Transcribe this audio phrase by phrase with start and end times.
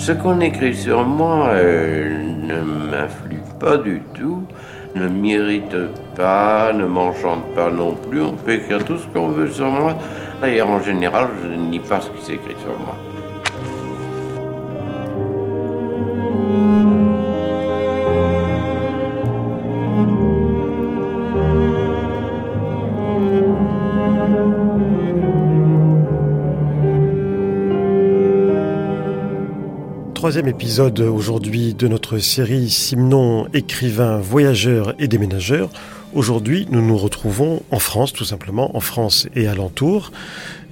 [0.00, 4.42] ce qu'on écrit sur moi euh, ne m'influe pas du tout,
[4.94, 5.76] ne m'irrite
[6.16, 8.22] pas, ne m'enchante pas non plus.
[8.22, 9.94] On peut écrire tout ce qu'on veut sur moi.
[10.40, 12.96] D'ailleurs, en général, je ne nie pas ce qui s'écrit sur moi.
[30.46, 35.70] Épisode aujourd'hui de notre série Simon, écrivain, voyageur et déménageur.
[36.14, 40.12] Aujourd'hui, nous nous retrouvons en France, tout simplement, en France et alentour.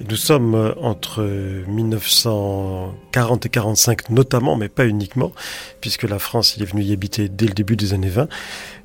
[0.08, 1.22] Nous sommes entre
[1.68, 5.32] 1940 et 45 notamment, mais pas uniquement,
[5.80, 8.28] puisque la France y est venue y habiter dès le début des années 20.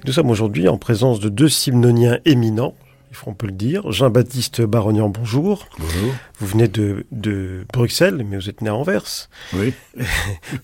[0.05, 2.75] Nous sommes aujourd'hui en présence de deux simnoniens éminents,
[3.25, 3.91] on peut le dire.
[3.91, 5.67] Jean-Baptiste Barognan, bonjour.
[5.77, 6.13] Bonjour.
[6.39, 9.29] Vous venez de, de, Bruxelles, mais vous êtes né à Anvers.
[9.53, 9.73] Oui.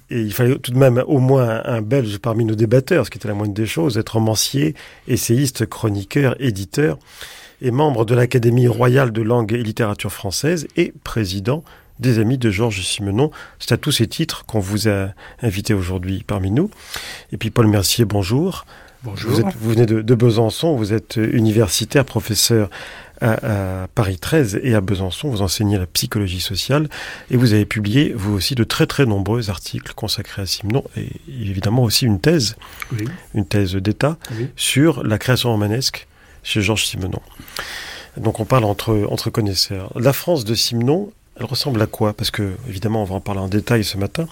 [0.09, 3.17] Et il fallait tout de même au moins un Belge parmi nos débatteurs, ce qui
[3.17, 4.75] était la moindre des choses, être romancier,
[5.08, 6.97] essayiste, chroniqueur, éditeur,
[7.61, 11.63] et membre de l'Académie royale de langue et littérature française et président
[12.00, 13.31] des Amis de Georges Simenon.
[13.59, 15.09] C'est à tous ces titres qu'on vous a
[15.41, 16.69] invité aujourd'hui parmi nous.
[17.31, 18.66] Et puis Paul Mercier, bonjour.
[19.03, 19.31] Bonjour.
[19.31, 22.69] Vous, venez de, Besançon, vous êtes universitaire, professeur
[23.22, 26.89] à, Paris 13 et à Besançon, vous enseignez la psychologie sociale
[27.31, 31.09] et vous avez publié, vous aussi, de très très nombreux articles consacrés à Simenon et
[31.30, 32.56] évidemment aussi une thèse,
[33.33, 34.17] une thèse d'État
[34.58, 36.08] sur la création romanesque
[36.44, 37.22] chez Georges Simenon.
[38.17, 39.91] Donc on parle entre, entre connaisseurs.
[39.97, 42.11] La France de Simenon, elle ressemble à quoi?
[42.11, 44.28] Parce que, évidemment, on va en parler en détail ce matin.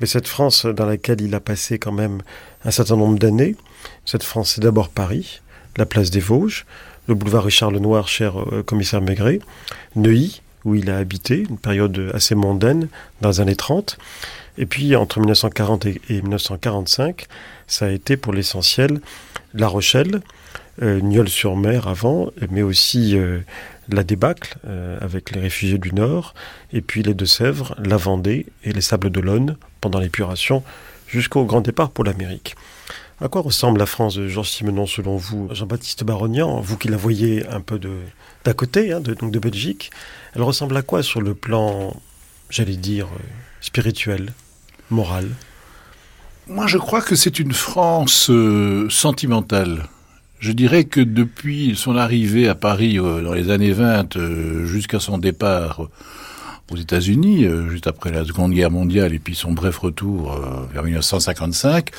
[0.00, 2.22] Mais cette France dans laquelle il a passé quand même
[2.64, 3.54] un certain nombre d'années,
[4.04, 5.40] cette France, c'est d'abord Paris,
[5.76, 6.66] la place des Vosges,
[7.08, 9.40] le boulevard Richard Lenoir, cher euh, commissaire Maigret,
[9.96, 12.88] Neuilly, où il a habité, une période assez mondaine,
[13.20, 13.98] dans les années 30.
[14.58, 17.26] Et puis, entre 1940 et, 1945,
[17.66, 19.00] ça a été pour l'essentiel
[19.54, 20.20] La Rochelle,
[20.82, 23.40] euh, sur mer avant, mais aussi euh,
[23.88, 26.34] la débâcle euh, avec les réfugiés du Nord,
[26.72, 30.62] et puis les Deux-Sèvres, la Vendée et les Sables d'Olonne pendant l'épuration
[31.06, 32.54] jusqu'au grand départ pour l'Amérique.
[33.22, 36.96] À quoi ressemble la France de Georges Simenon selon vous Jean-Baptiste Barognan, vous qui la
[36.96, 37.78] voyez un peu
[38.44, 39.92] d'à côté, hein, de, donc de Belgique,
[40.34, 41.94] elle ressemble à quoi sur le plan,
[42.50, 43.22] j'allais dire, euh,
[43.60, 44.32] spirituel,
[44.90, 45.28] moral?
[46.48, 49.88] Moi je crois que c'est une France euh, sentimentale.
[50.40, 54.18] Je dirais que depuis son arrivée à Paris euh, dans les années 20
[54.64, 55.86] jusqu'à son départ
[56.70, 60.66] aux États-Unis, euh, juste après la Seconde Guerre mondiale, et puis son bref retour euh,
[60.72, 61.90] vers 1955.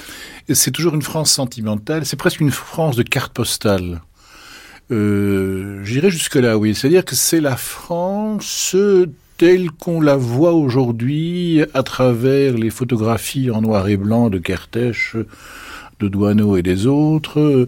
[0.49, 4.01] C'est toujours une France sentimentale, c'est presque une France de carte postale.
[4.91, 6.75] Euh, J'irai jusque-là, oui.
[6.75, 8.75] C'est-à-dire que c'est la France
[9.37, 15.15] telle qu'on la voit aujourd'hui à travers les photographies en noir et blanc de Kertész,
[15.99, 17.67] de Douaneau et des autres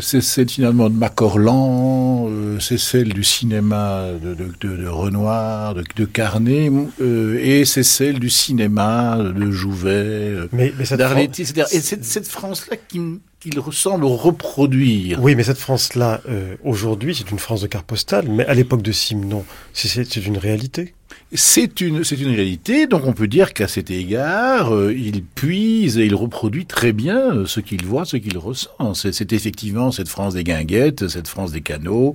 [0.00, 5.84] c'est celle finalement de Macorlan, euh, c'est celle du cinéma de, de, de, Renoir, de,
[5.96, 6.70] de Carnet,
[7.00, 10.84] euh, et c'est celle du cinéma de Jouvet, euh, mais, mais.
[10.84, 13.00] Et c'est cette France-là qui,
[13.40, 15.22] qu'il ressemble reproduire.
[15.22, 16.20] Oui, mais cette France-là,
[16.64, 20.94] aujourd'hui, c'est une France de carte postale, mais à l'époque de Simon, c'est une réalité.
[21.34, 25.98] C'est une, c'est une réalité, donc on peut dire qu'à cet égard, euh, il puise
[25.98, 28.94] et il reproduit très bien euh, ce qu'il voit, ce qu'il ressent.
[28.94, 32.14] C'est, effectivement cette France des guinguettes, cette France des canaux,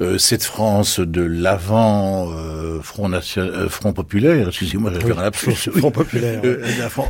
[0.00, 2.32] euh, cette France de l'avant
[2.82, 5.52] Front, national, Front populaire, excusez-moi, je vais faire un lapsus.
[5.52, 6.42] Front populaire.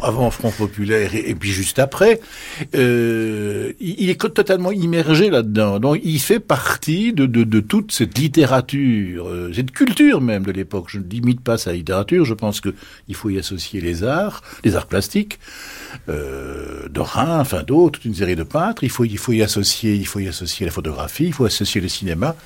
[0.03, 2.21] avant Front populaire et, puis juste après.
[2.75, 5.79] il, il, est totalement immergé là-dedans.
[5.79, 10.87] Donc il fait partie de, de, de toute cette littérature, cette culture même de l'époque.
[10.89, 10.99] Je
[11.39, 12.25] limite pas sa littérature.
[12.25, 15.39] Je pense qu'il faut y associer les arts, les arts plastiques,
[16.09, 18.85] euh, Dorin, enfin d'autres, toute une série de peintres.
[18.85, 21.81] Il faut, il faut y associer, il faut y associer la photographie, il faut associer
[21.81, 22.37] le cinéma.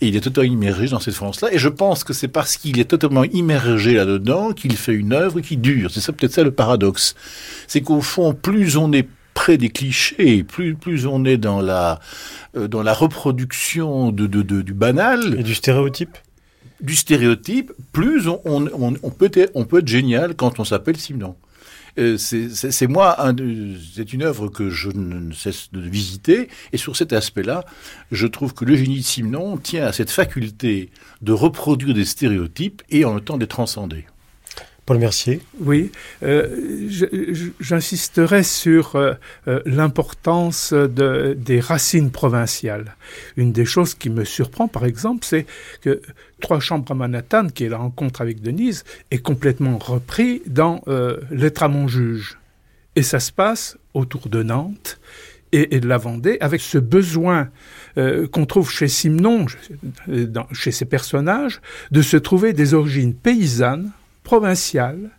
[0.00, 1.52] Et il est totalement immergé dans cette France-là.
[1.52, 5.40] Et je pense que c'est parce qu'il est totalement immergé là-dedans qu'il fait une œuvre
[5.40, 5.90] qui dure.
[5.90, 7.14] C'est ça peut-être ça le paradoxe.
[7.66, 12.00] C'est qu'au fond, plus on est près des clichés, plus plus on est dans la
[12.54, 16.18] euh, dans la reproduction du banal et du stéréotype
[16.82, 20.96] du stéréotype, plus on, on, on, peut, être, on peut être génial quand on s'appelle
[20.96, 21.36] Simon.
[21.98, 23.16] Euh, c'est moi,
[23.94, 27.64] c'est une œuvre que je ne cesse de visiter, et sur cet aspect-là,
[28.10, 30.90] je trouve que le génie de Simon tient à cette faculté
[31.20, 34.06] de reproduire des stéréotypes et en même temps de les transcender.
[34.98, 35.40] Mercier.
[35.60, 35.90] Oui,
[36.22, 36.88] euh,
[37.60, 39.14] j'insisterai sur euh,
[39.48, 42.96] euh, l'importance de, des racines provinciales.
[43.36, 45.46] Une des choses qui me surprend, par exemple, c'est
[45.80, 46.00] que
[46.40, 51.18] Trois chambres à Manhattan, qui est la rencontre avec Denise, est complètement repris dans euh,
[51.30, 52.36] Lettre à mon juge.
[52.96, 54.98] Et ça se passe autour de Nantes
[55.52, 57.50] et, de la Vendée, avec ce besoin
[57.94, 59.46] qu'on trouve chez Simon,
[60.52, 61.60] chez ses personnages,
[61.90, 63.92] de se trouver des origines paysannes,
[64.22, 65.10] provinciales,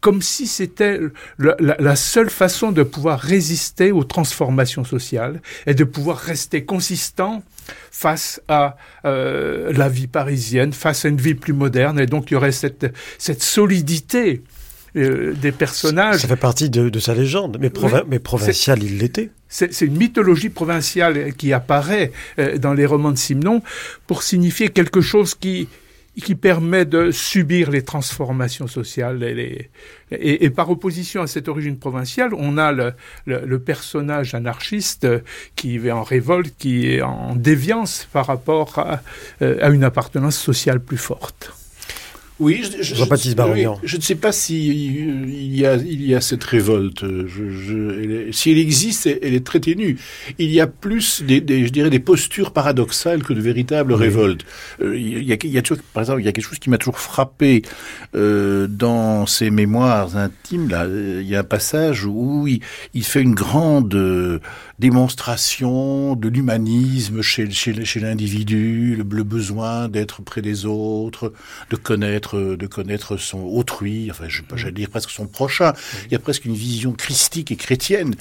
[0.00, 0.98] comme si c'était
[1.38, 7.42] la, seule façon de pouvoir résister aux transformations sociales et de pouvoir rester consistant
[7.90, 12.00] face à euh, la vie parisienne, face à une vie plus moderne.
[12.00, 14.42] Et donc il y aurait cette, cette solidité
[14.96, 16.20] euh, des personnages.
[16.20, 17.70] Ça fait partie de, sa légende, mais,
[18.08, 19.30] mais provincial, il l'était.
[19.48, 23.62] C'est une mythologie provinciale qui apparaît euh, dans les romans de Simon
[24.06, 25.68] pour signifier quelque chose qui,
[26.20, 29.22] qui permet de subir les transformations sociales.
[29.22, 29.70] Et,
[30.10, 32.92] et, par opposition à cette origine provinciale, on a le,
[33.24, 35.06] le, personnage anarchiste
[35.56, 39.00] qui est en révolte, qui est en déviance par rapport à,
[39.40, 41.54] à une appartenance sociale plus forte.
[42.42, 43.00] Oui, je, je, je,
[43.96, 47.04] ne sais pas si il y a, il y a cette révolte.
[47.04, 49.96] Je, si elle existe, elle est très ténue.
[50.38, 54.44] Il y a plus, des, des, je dirais, des postures paradoxales que de véritables révoltes.
[54.80, 56.58] Euh, il, y a, il y a toujours, par exemple, il y a quelque chose
[56.58, 57.62] qui m'a toujours frappé
[58.16, 60.68] euh, dans ses mémoires intimes.
[60.68, 62.60] Là, il y a un passage où il,
[62.92, 64.40] il fait une grande euh,
[64.82, 71.32] démonstration de l'humanisme chez, chez, chez l'individu, le, le besoin d'être près des autres,
[71.70, 75.72] de connaître de connaître son autrui, enfin, je j'allais dire presque son prochain.
[76.06, 78.16] Il y a presque une vision christique et chrétienne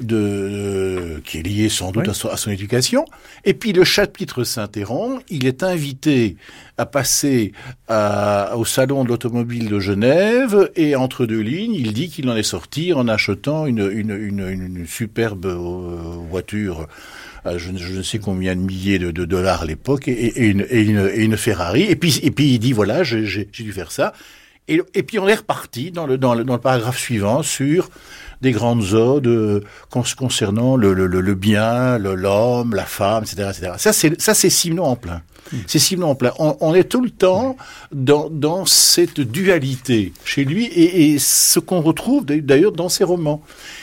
[0.00, 3.04] de, euh, qui est liée sans doute à, son, éducation.
[3.44, 5.22] Et puis le chapitre s'interrompt.
[5.28, 6.36] Il est invité
[6.78, 7.52] à passer
[7.88, 12.42] au salon de l'automobile de Genève et entre deux lignes, il dit qu'il en est
[12.42, 15.56] sorti en achetant une, une, une, une superbe euh,
[16.30, 16.86] voiture
[17.56, 21.82] je, ne sais combien de milliers de, dollars à l'époque, et, une, et, une, Ferrari.
[21.82, 24.12] Et puis, et puis il dit, voilà, j'ai dû faire ça.
[24.68, 27.88] Et, et, puis on est reparti dans le, dans le, dans le paragraphe suivant sur
[28.40, 33.72] des grandes odes concernant le, le, le bien, l'homme, la femme, etc., etc.
[33.78, 35.22] Ça, c'est ça, c'est Simon en plein.
[35.52, 35.58] Hmm.
[35.66, 36.32] C'est Simon en plein.
[36.38, 37.56] On, est tout le temps
[37.92, 43.42] dans, dans cette dualité chez lui et, et ce qu'on retrouve d'ailleurs dans ses romans.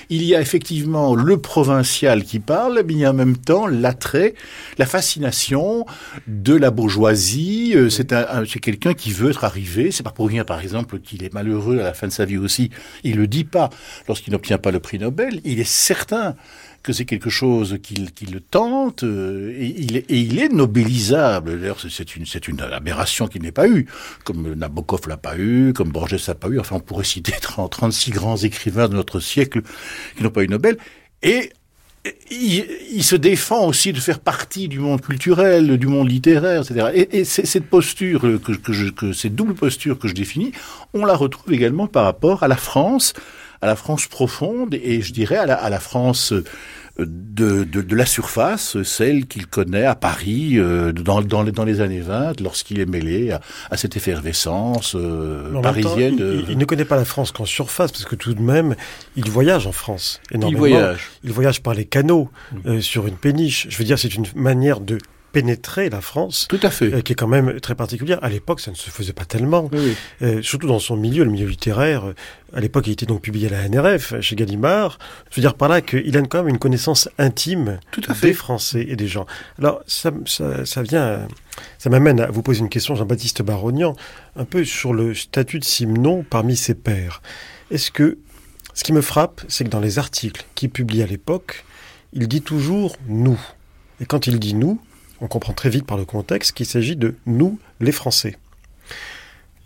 [0.09, 3.67] Il y a effectivement le provincial qui parle, mais il y a en même temps
[3.67, 4.33] l'attrait,
[4.77, 5.85] la fascination
[6.27, 7.73] de la bourgeoisie.
[7.75, 9.91] Euh, c'est un, c'est quelqu'un qui veut être arrivé.
[9.91, 12.37] C'est pas pour rien, par exemple, qu'il est malheureux à la fin de sa vie
[12.37, 12.69] aussi.
[13.03, 13.69] Il le dit pas
[14.07, 15.39] lorsqu'il n'obtient pas le prix Nobel.
[15.45, 16.35] Il est certain
[16.83, 17.95] que c'est quelque chose qui,
[18.25, 19.73] le tente, euh, et,
[20.09, 21.57] il est, nobilisable.
[21.61, 23.87] D'ailleurs, c'est une, une aberration qu'il n'ait pas eu,
[24.25, 26.59] comme Nabokov l'a pas eu, comme Borges l'a pas eu.
[26.59, 29.61] Enfin, on pourrait citer 36 grands écrivains de notre siècle
[30.17, 30.77] qui n'ont pas eu Nobel.
[31.21, 31.53] Et
[32.29, 36.87] il, se défend aussi de faire partie du monde culturel, du monde littéraire, etc.
[36.93, 40.51] Et, et cette posture, que cette double posture que je définis,
[40.93, 43.13] on la retrouve également par rapport à la France,
[43.63, 46.43] à la France profonde et je dirais à la, à la France euh,
[46.99, 51.63] de, de, de, la surface, celle qu'il connaît à Paris euh, dans, dans, les, dans
[51.63, 53.39] les années 20, lorsqu'il est mêlé à,
[53.71, 56.17] à cette effervescence euh, parisienne.
[56.19, 58.75] il, il, ne connaît pas la France qu'en surface, parce que tout de même,
[59.15, 60.65] il voyage en France énormément.
[60.65, 61.09] Il voyage.
[61.23, 62.29] Il voyage par les canaux,
[62.81, 63.65] sur une péniche.
[63.69, 64.99] Je veux dire, c'est une manière de
[65.33, 66.45] pénétrer la France.
[66.47, 66.93] Tout à fait.
[66.93, 68.19] Euh, qui est quand même très particulière.
[68.21, 69.69] À l'époque, ça ne se faisait pas tellement.
[70.21, 72.05] Euh, surtout dans son milieu, le milieu littéraire.
[72.05, 72.15] Euh,
[72.53, 74.99] à l'époque, il était donc publié à la NRF, chez Gallimard.
[75.31, 78.27] Je veux dire par là qu'il a quand même une connaissance intime Tout à fait.
[78.27, 79.25] des Français et des gens.
[79.57, 81.27] Alors, ça, ça, ça vient...
[81.79, 83.95] Ça m'amène à vous poser une question, Jean-Baptiste Barognan,
[84.35, 87.21] un peu sur le statut de Simon parmi ses pairs.
[87.71, 88.17] Est-ce que...
[88.75, 91.63] Ce qui me frappe, c'est que dans les articles qu'il publie à l'époque,
[92.11, 93.39] il dit toujours «nous».
[94.01, 94.79] Et quand il dit «nous»,
[95.23, 98.37] on comprend très vite par le contexte qu'il s'agit de nous, les Français.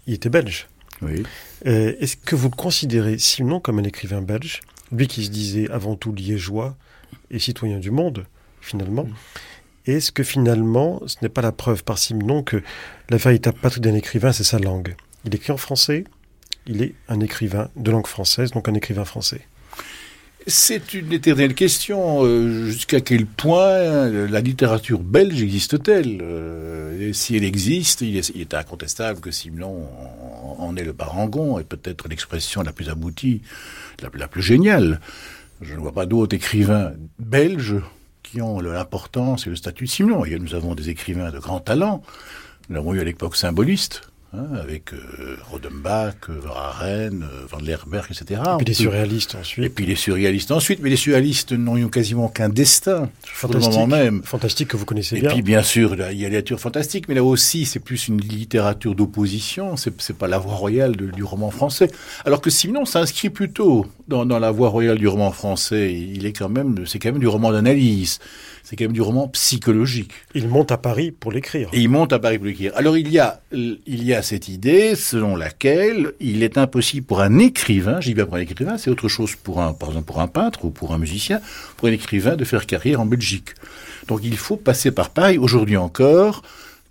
[0.06, 0.68] Il était belge.
[1.02, 1.24] Oui.
[1.66, 4.62] Euh, est-ce que vous le considérez, sinon, comme un écrivain belge,
[4.92, 6.78] lui qui se disait avant tout liégeois
[7.32, 8.26] et citoyen du monde,
[8.62, 9.14] finalement mm.
[9.88, 12.62] Est-ce que finalement, ce n'est pas la preuve par Simon que
[13.10, 14.96] la véritable patrie d'un écrivain, c'est sa langue?
[15.24, 16.04] Il écrit en français,
[16.68, 19.48] il est un écrivain de langue française, donc un écrivain français.
[20.50, 22.24] C'est une éternelle question.
[22.24, 29.20] Euh, jusqu'à quel point la littérature belge existe-t-elle euh, si elle existe, il est, incontestable
[29.20, 29.88] que Simon
[30.58, 33.42] en, est le parangon et peut-être l'expression la plus aboutie,
[34.02, 35.02] la, plus géniale.
[35.62, 37.76] Je ne vois pas d'autres écrivains belges
[38.24, 40.26] qui ont l'importance et le statut de Simon.
[40.26, 42.04] Et nous avons des écrivains de grand talent.
[42.70, 48.08] Nous l'avons eu à l'époque symboliste Hein, avec euh, Rodenbach, euh, Verhaeren, euh, Van Lerberg,
[48.12, 48.42] etc.
[48.42, 49.66] Et puis les surréalistes ensuite.
[49.66, 53.88] Et puis les surréalistes ensuite, mais les surréalistes n'ont eu quasiment qu'un destin, fantastique, moment
[53.88, 54.22] même.
[54.24, 55.30] Fantastique que vous connaissez et bien.
[55.30, 58.10] Et puis bien sûr, il y a la littérature fantastique, mais là aussi, c'est plus
[58.10, 61.90] une littérature d'opposition, c'est pas la voie royale du roman français.
[62.26, 65.94] Alors que Simon s'inscrit plutôt dans, dans la voie royale du roman français.
[65.94, 68.20] Il est quand même, c'est quand même du roman d'analyse
[68.68, 70.12] c'est quand même du roman psychologique.
[70.36, 71.70] Il monte à Paris pour l'écrire.
[71.72, 72.74] Et il monte à Paris pour l'écrire.
[72.76, 77.22] Alors il y a, il y a cette idée selon laquelle il est impossible pour
[77.22, 80.20] un écrivain, j'y vais pour un écrivain, c'est autre chose pour un, par exemple pour
[80.20, 81.40] un peintre ou pour un musicien,
[81.78, 83.52] pour un écrivain de faire carrière en Belgique.
[84.10, 85.38] Donc il faut passer par Paris.
[85.38, 86.42] Aujourd'hui encore,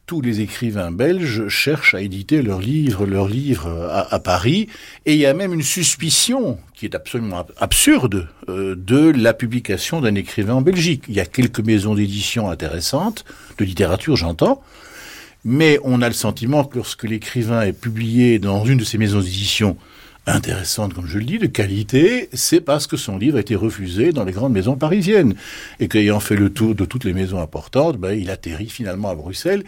[0.06, 4.68] tous les écrivains belges cherchent à éditer leurs livres, leurs livres à, Paris,
[5.04, 10.00] et il y a même une suspicion qui est absolument absurde euh, de la publication
[10.00, 11.04] d'un écrivain en Belgique.
[11.08, 13.24] Il y a quelques maisons d'édition intéressantes,
[13.58, 14.62] de littérature j'entends,
[15.44, 19.20] mais on a le sentiment que lorsque l'écrivain est publié dans une de ces maisons
[19.20, 19.76] d'édition
[20.26, 24.12] intéressante, comme je le dis, de qualité, c'est parce que son livre a été refusé
[24.12, 25.34] dans les grandes maisons parisiennes.
[25.80, 29.14] Et qu'ayant fait le tour de toutes les maisons importantes, ben, il atterrit finalement à
[29.14, 29.64] Bruxelles.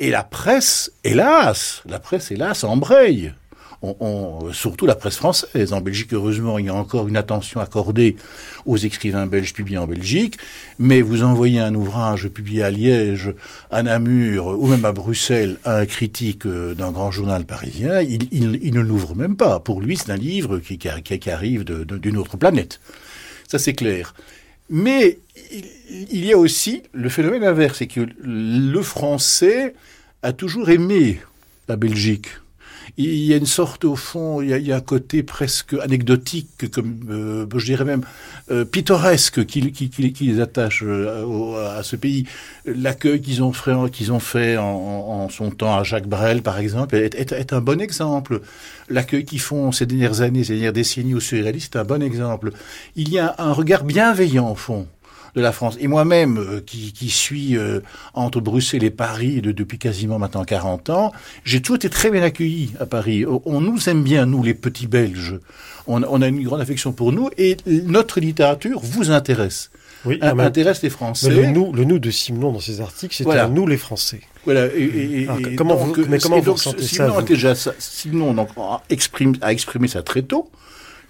[0.00, 3.32] Et la presse, hélas, la presse, hélas, embraye
[3.82, 5.72] on, surtout la presse française.
[5.72, 8.16] En Belgique, heureusement, il y a encore une attention accordée
[8.64, 10.38] aux écrivains belges publiés en Belgique,
[10.78, 13.34] mais vous envoyez un ouvrage publié à Liège,
[13.70, 18.72] à Namur ou même à Bruxelles à un critique euh, d'un grand journal parisien, il,
[18.72, 19.58] ne l'ouvre même pas.
[19.60, 20.78] Pour lui, c'est un livre qui,
[21.28, 22.80] arrive d'une autre planète.
[23.48, 24.14] Ça, c'est clair.
[24.70, 25.18] Mais
[25.90, 29.74] il y a aussi le phénomène inverse, c'est que le français
[30.22, 31.20] a toujours aimé
[31.68, 32.28] la Belgique
[32.98, 37.00] il y a une sorte, au fond, il y a, un côté presque anecdotique, comme
[37.10, 38.02] euh, je dirais même
[38.50, 42.26] euh, pittoresque, qui, qui, qui, les attache euh, à ce pays.
[42.66, 46.96] L'accueil qu'ils ont fait, qu'ils ont fait en, son temps à Jacques Brel, par exemple,
[46.96, 48.42] est, est, un bon exemple.
[48.90, 52.50] L'accueil qu'ils font ces dernières années, ces dernières décennies au surréalistes, est un bon exemple.
[52.96, 54.86] Il y a un regard bienveillant, au fond
[55.34, 55.76] de la France.
[55.80, 57.80] Et moi-même, euh, qui, qui, suis euh,
[58.14, 61.12] entre Bruxelles et Paris de, depuis quasiment maintenant 40 ans,
[61.44, 63.24] j'ai toujours été très bien accueilli à Paris.
[63.26, 65.38] On nous aime bien, nous, les petits Belges.
[65.86, 69.70] On, on a une grande affection pour nous et notre littérature vous intéresse.
[70.04, 71.30] Oui, intéresse les Français.
[71.30, 73.46] le nous, le nous de Simon dans ses articles, c'est voilà.
[73.46, 74.20] nous les Français.
[74.44, 74.66] Voilà.
[74.74, 76.72] Et, et, comment donc, vous, mais comment vous ça,
[77.22, 80.50] déjà, Simon donc, a, exprimé, a exprimé ça très tôt.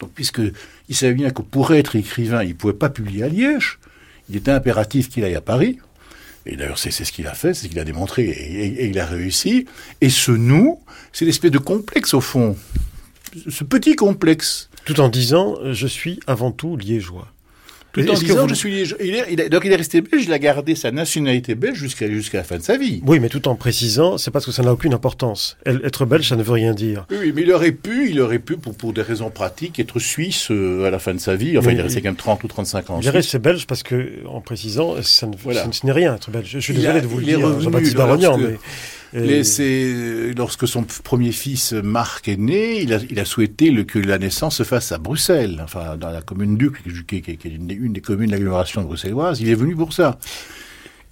[0.01, 0.43] Donc, puisque
[0.89, 3.79] il savait bien que pour être écrivain, il pouvait pas publier à Liège
[4.29, 5.79] il était impératif qu'il aille à Paris.
[6.45, 9.07] Et d'ailleurs, c'est ce qu'il a fait, c'est ce qu'il a démontré, et, il a
[9.07, 9.67] réussi.
[10.01, 10.81] Et ce nous,
[11.13, 12.57] c'est l'espèce de complexe au fond.
[13.49, 14.69] Ce petit complexe.
[14.85, 17.29] Tout en disant, je suis avant tout liégeois.
[17.93, 20.91] Tout en disant, je suis il donc il est resté belge, il a gardé sa
[20.91, 23.03] nationalité belge jusqu'à jusqu'à la fin de sa vie.
[23.07, 25.59] Oui, mais tout en précisant, c'est parce que ça n'a aucune importance.
[25.67, 27.07] Être belge, ça ne veut rien dire.
[27.11, 30.51] Oui, mais il aurait pu, il aurait pu, pour, pour des raisons pratiques, être suisse
[30.51, 31.59] euh, à la fin de sa vie.
[31.59, 32.99] Enfin, il est resté quand même 30 ou 35 ans.
[33.03, 36.49] Il est resté belge parce que, en précisant, ça ne, ce n'est rien être belge.
[36.51, 38.57] Je suis désolé de vous le dire, Jean-Baptiste mais...
[39.13, 43.99] C'est lorsque son premier fils Marc est né, il a, il a souhaité le, que
[43.99, 47.71] la naissance se fasse à Bruxelles, enfin dans la commune d'Uc, qui, qui, est une,
[47.71, 49.41] une des communes de l'agglomération bruxelloise.
[49.41, 50.19] Il est venu pour ça.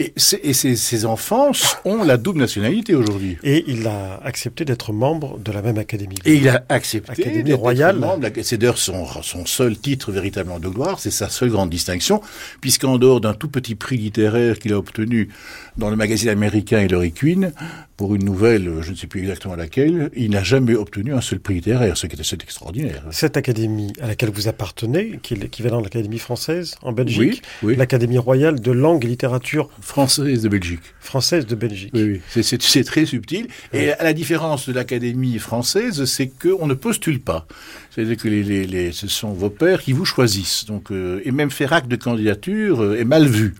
[0.00, 0.14] Et,
[0.54, 1.52] ces, enfants
[1.84, 3.36] ont la double nationalité aujourd'hui.
[3.42, 6.16] Et il a accepté d'être membre de la même académie.
[6.24, 8.00] Et il a accepté académie royale.
[8.42, 12.22] C'est d'ailleurs son, son seul titre véritablement de gloire, c'est sa seule grande distinction,
[12.62, 15.28] puisqu'en dehors d'un tout petit prix littéraire qu'il a obtenu
[15.76, 17.52] dans le magazine américain Hillary Quinn,
[18.00, 21.38] pour une nouvelle, je ne sais plus exactement laquelle, il n'a jamais obtenu un seul
[21.38, 23.04] prix littéraire, ce qui était assez extraordinaire.
[23.10, 28.16] Cette académie à laquelle vous appartenez, qui est l'équivalent de l'Académie française en Belgique, l'Académie
[28.16, 30.80] royale de langue et littérature française de Belgique.
[30.98, 31.90] Française de Belgique.
[31.92, 32.42] Oui, oui.
[32.42, 33.48] c'est très subtil.
[33.74, 37.46] Et à la différence de l'Académie française, c'est qu'on ne postule pas.
[37.90, 40.64] C'est-à-dire que les, les, les, ce sont vos pères qui vous choisissent.
[40.64, 43.56] Donc, euh, et même faire acte de candidature euh, est mal vu.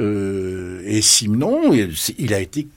[0.00, 1.72] Euh, et Simon,
[2.18, 2.68] il a été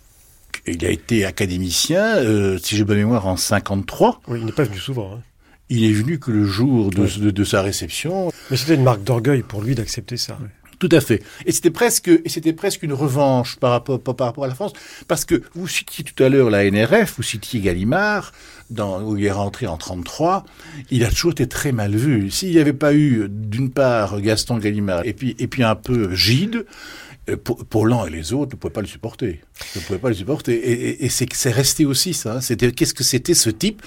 [0.67, 4.21] il a été académicien, euh, si j'ai bonne mémoire, en 53.
[4.27, 5.15] Oui, il n'est pas venu souvent.
[5.15, 5.21] Hein.
[5.69, 8.31] Il est venu que le jour de, de, sa réception.
[8.51, 10.37] Mais c'était une marque d'orgueil pour lui d'accepter ça.
[10.79, 11.23] Tout à fait.
[11.45, 14.73] Et c'était presque, et c'était presque une revanche par rapport, par rapport à la France,
[15.07, 18.33] parce que vous citiez tout à l'heure la NRF, vous citiez Gallimard,
[18.69, 20.43] dans, où il est rentré en 33,
[20.91, 22.29] il a toujours été très mal vu.
[22.31, 26.13] S'il n'y avait pas eu, d'une part, Gaston Gallimard, et puis, et puis un peu
[26.13, 26.65] Gide,
[27.29, 29.41] euh, pour, l'un et les autres ne pouvaient pas le supporter.
[29.75, 30.53] Ne pouvaient pas le supporter.
[30.53, 32.41] Et, c'est resté aussi ça.
[32.41, 33.81] C'était qu'est-ce que c'était ce type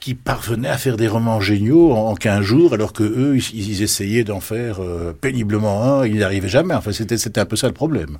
[0.00, 4.24] qui parvenait à faire des romans géniaux en, 15 jours, alors que eux, ils, essayaient
[4.24, 6.74] d'en faire euh, péniblement un, ils n'y arrivaient jamais.
[6.74, 8.18] Enfin, c'était c'était un peu ça le problème.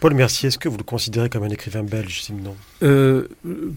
[0.00, 2.56] Paul Mercier, est-ce que vous le considérez comme un écrivain belge, Simon?
[2.82, 3.28] Euh,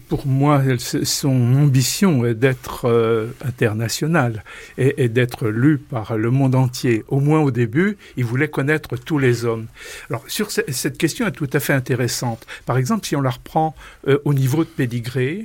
[0.08, 4.42] Pour moi, son ambition est d'être euh, international
[4.78, 7.04] et, d'être lu par le monde entier.
[7.08, 9.66] Au moins au début, il voulait connaître tous les hommes.
[10.08, 12.46] Alors, sur cette question est tout à fait intéressante.
[12.64, 13.74] Par exemple, si on la reprend
[14.08, 15.44] euh, au niveau de pédigré,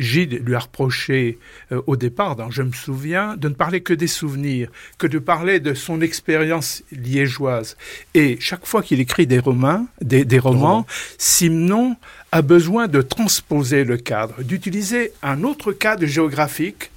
[0.00, 1.38] Gide lui a reproché
[1.70, 5.18] euh, au départ, dans Je me souviens, de ne parler que des souvenirs, que de
[5.18, 7.76] parler de son expérience liégeoise.
[8.14, 10.86] Et chaque fois qu'il écrit des romans, des, romans,
[11.18, 11.96] Simon
[12.32, 16.90] a besoin de transposer le cadre, d'utiliser un autre cadre géographique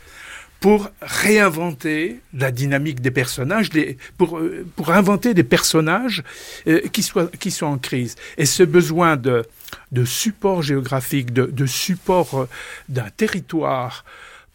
[0.61, 3.69] pour réinventer la dynamique des personnages,
[4.17, 6.23] pour, euh, pour inventer des personnages
[6.67, 8.15] euh, qui, soient, qui sont en crise.
[8.37, 9.43] Et ce besoin de,
[9.91, 12.49] de support géographique, de, support euh,
[12.89, 14.05] d'un territoire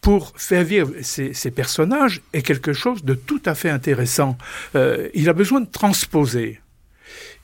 [0.01, 4.39] pour faire vivre ces, personnages est quelque chose de tout à fait intéressant.
[4.75, 6.61] il a besoin de transposer.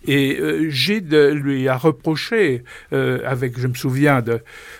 [0.07, 2.62] Et euh, Gide lui a reproché,
[2.93, 4.23] avec, je me souviens,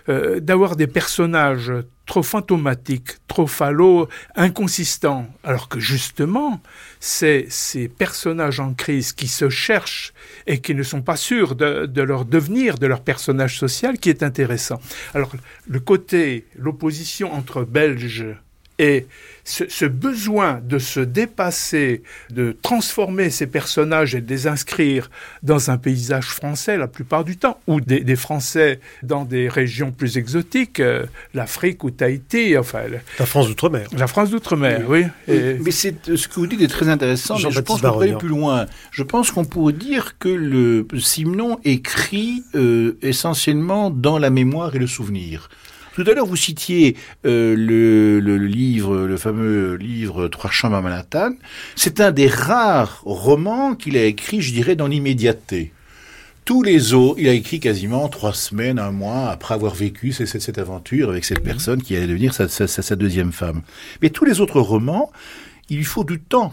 [0.07, 1.73] d'avoir des personnages
[2.06, 5.26] trop fantomatique, trop falot, inconsistant.
[5.42, 6.61] Alors que justement,
[7.00, 10.12] c'est ces personnages en crise qui se cherchent
[10.46, 14.11] et qui ne sont pas sûrs de, de leur devenir, de leur personnage social, qui
[14.11, 14.80] est intéressant.
[15.14, 15.32] Alors
[15.66, 18.37] le côté, l'opposition entre Belges
[18.78, 19.07] et
[19.45, 25.11] ce, besoin de se dépasser, de transformer ces personnages et de les inscrire
[25.43, 30.16] dans un paysage français la plupart du temps, ou des, Français dans des régions plus
[30.16, 31.04] exotiques, euh,
[31.35, 32.83] l'Afrique ou Tahiti, enfin...
[33.19, 33.88] La France d'outre-mer.
[33.97, 35.04] La France d'outre-mer, oui.
[35.28, 38.19] Mais c'est, ce que vous dites est très intéressant, mais je pense qu'on pourrait aller
[38.19, 38.66] plus loin.
[38.93, 44.78] Je pense qu'on pourrait dire que le Simon écrit euh, essentiellement dans la mémoire et
[44.78, 45.49] le souvenir.
[45.95, 50.83] Tout à l'heure, vous citiez euh, le, le, livre, le fameux livre Trois chambres à
[50.83, 51.31] Manhattan.
[51.77, 55.73] C'est un des rares romans qu'il a écrit, je dirais, dans l'immédiateté.
[56.45, 60.27] Tous les autres, il a écrit quasiment trois semaines, un mois après avoir vécu cette,
[60.27, 63.63] cette aventure avec cette personne qui allait devenir sa, sa, sa deuxième femme.
[64.02, 65.13] Mais tous les autres romans,
[65.71, 66.52] il lui faut du temps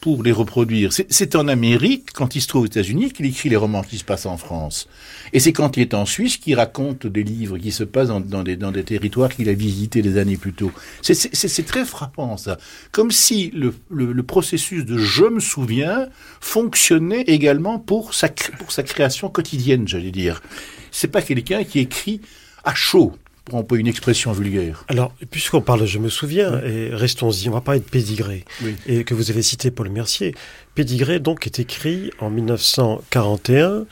[0.00, 0.92] pour les reproduire.
[0.92, 4.04] C'est en Amérique, quand il se trouve aux États-Unis, qu'il écrit les romans qui se
[4.04, 4.88] passent en France.
[5.32, 8.42] Et c'est quand il est en Suisse qu'il raconte des livres qui se passent dans,
[8.42, 10.72] des, dans des, territoires qu'il a visités des années plus tôt.
[11.02, 12.58] C'est très frappant, ça.
[12.92, 16.08] Comme si le, le, le, processus de je me souviens
[16.40, 20.42] fonctionnait également pour sa, pour sa création quotidienne, j'allais dire.
[20.90, 22.20] C'est pas quelqu'un qui écrit
[22.64, 23.14] à chaud
[23.48, 24.84] pour employer une expression vulgaire.
[24.88, 28.44] Alors, puisqu'on parle, je me souviens, et restons-y, on va parler de Pédigré,
[28.86, 30.34] et que vous avez cité Paul Mercier.
[30.74, 33.86] Pédigré, donc, est écrit en 1941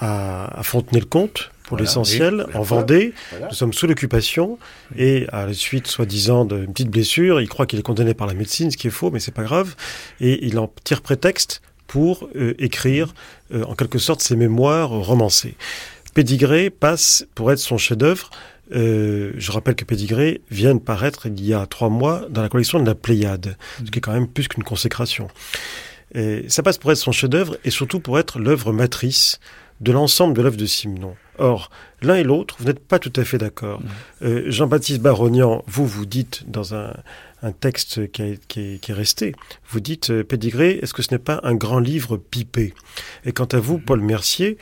[0.00, 3.12] à, Fontenay-le-Comte, pour l'essentiel, en Vendée.
[3.40, 4.58] Nous sommes sous l'occupation,
[4.96, 8.34] et à la suite, soi-disant, d'une petite blessure, il croit qu'il est condamné par la
[8.34, 9.74] médecine, ce qui est faux, mais c'est pas grave,
[10.20, 13.14] et il en tire prétexte pour euh, écrire,
[13.52, 15.54] euh, en quelque sorte, ses mémoires romancées.
[16.14, 18.30] Pédigré passe pour être son chef-d'œuvre
[18.74, 22.48] euh, je rappelle que Pédigré vient de paraître il y a trois mois dans la
[22.48, 25.28] collection de la Pléiade, ce qui est quand même plus qu'une consécration.
[26.14, 29.40] Et ça passe pour être son chef-d'œuvre et surtout pour être l'œuvre matrice
[29.80, 31.14] de l'ensemble de l'œuvre de Simenon.
[31.38, 31.70] Or,
[32.02, 33.80] l'un et l'autre, vous n'êtes pas tout à fait d'accord.
[34.22, 36.92] Euh, Jean-Baptiste Barognan, vous, vous dites dans un,
[37.60, 38.22] texte qui,
[38.56, 39.36] est, resté,
[39.68, 42.74] vous dites, euh, Pédigré, est-ce que ce n'est pas un grand livre pipé?
[43.24, 44.58] Et quant à vous, Paul Mercier,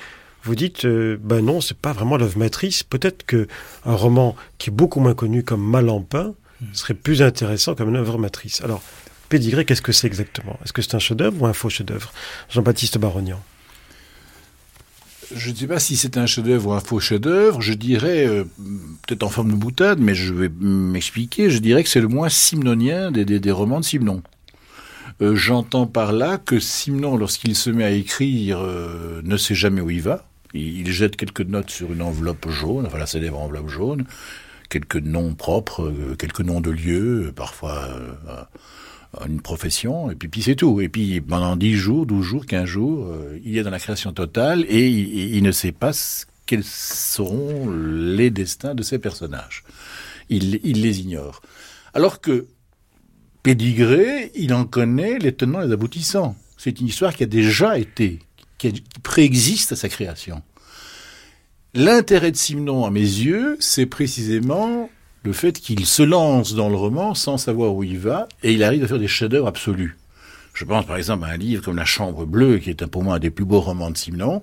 [0.47, 2.83] vous dites, euh, ben non, c'est pas vraiment l'œuvre matrice.
[2.83, 3.49] Peut-être que
[3.85, 6.67] un roman qui est beaucoup moins connu comme Malampin hmm.
[6.73, 8.63] serait plus intéressant comme une œuvre matrice.
[8.63, 8.83] Alors,
[9.29, 10.59] Pédigré, qu'est-ce que c'est exactement?
[10.65, 12.13] Est-ce que c'est un chef-d'œuvre ou un faux chef-d'œuvre?
[12.49, 13.43] Jean-Baptiste Barognan.
[15.35, 17.61] Je ne sais pas si c'est un chef-d'œuvre ou un faux chef-d'œuvre.
[17.61, 18.45] Je dirais, euh,
[19.07, 21.51] peut-être en forme de boutade, mais je vais m'expliquer.
[21.51, 24.23] Je dirais que c'est le moins simnonien des, romans de Simon.
[25.21, 29.91] Euh, j'entends par là que Simon, lorsqu'il se met à écrire, ne sait jamais où
[29.91, 30.29] il va.
[30.57, 34.05] Il, jette quelques notes sur une enveloppe jaune, enfin la célèbre enveloppe jaune,
[34.69, 37.89] quelques noms propres, euh, quelques noms de lieux, parfois
[38.29, 38.45] euh,
[39.27, 40.81] une profession, et puis, c'est tout.
[40.81, 44.13] Et puis pendant 10 jours, 12 jours, 15 jours, euh, il est dans la création
[44.13, 45.93] totale et il, ne sait pas
[46.47, 49.65] quels seront les destins de ces personnages.
[50.29, 51.41] Il, il les ignore.
[51.95, 52.47] Alors que
[53.43, 56.35] Pédigré, il en connaît les tenants et les aboutissants.
[56.57, 58.19] C'est une histoire qui a déjà été
[58.59, 60.43] qui préexiste à sa création.
[61.75, 64.89] L'intérêt de Simon, à mes yeux, c'est précisément
[65.25, 68.63] le fait qu'il se lance dans le roman sans savoir où il va, et il
[68.63, 69.97] arrive à faire des chefs-d'œuvre absolus.
[70.55, 73.17] Je pense par exemple à un livre comme La Chambre Bleue, qui est pour moi
[73.17, 74.43] un des plus beaux romans de Simon.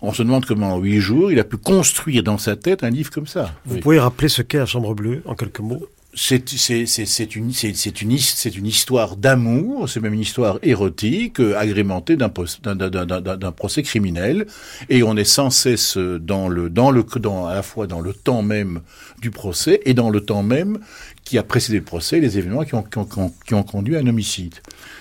[0.00, 2.90] On se demande comment en huit jours il a pu construire dans sa tête un
[2.90, 3.54] livre comme ça.
[3.64, 5.86] Vous pouvez rappeler ce qu'est La Chambre Bleue en quelques mots?
[6.14, 8.18] C'est une une
[8.54, 14.46] une histoire d'amour, c'est même une histoire érotique euh, agrémentée d'un procès criminel
[14.90, 18.12] et on est sans cesse dans le dans le dans à la fois dans le
[18.12, 18.82] temps même
[19.22, 20.80] du procès et dans le temps même
[21.24, 24.00] qui a précédé le procès, les événements qui ont qui ont, qui ont conduit à
[24.00, 24.54] un homicide.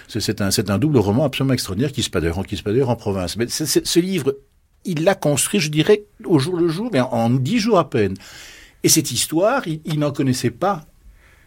[0.07, 2.95] C'est un un double roman absolument extraordinaire qui se passe d'ailleurs qui se passe en
[2.95, 3.35] province.
[3.35, 4.37] Mais ce livre,
[4.85, 8.15] il l'a construit, je dirais, au jour le jour, mais en dix jours à peine.
[8.83, 10.85] Et cette histoire, il n'en connaissait pas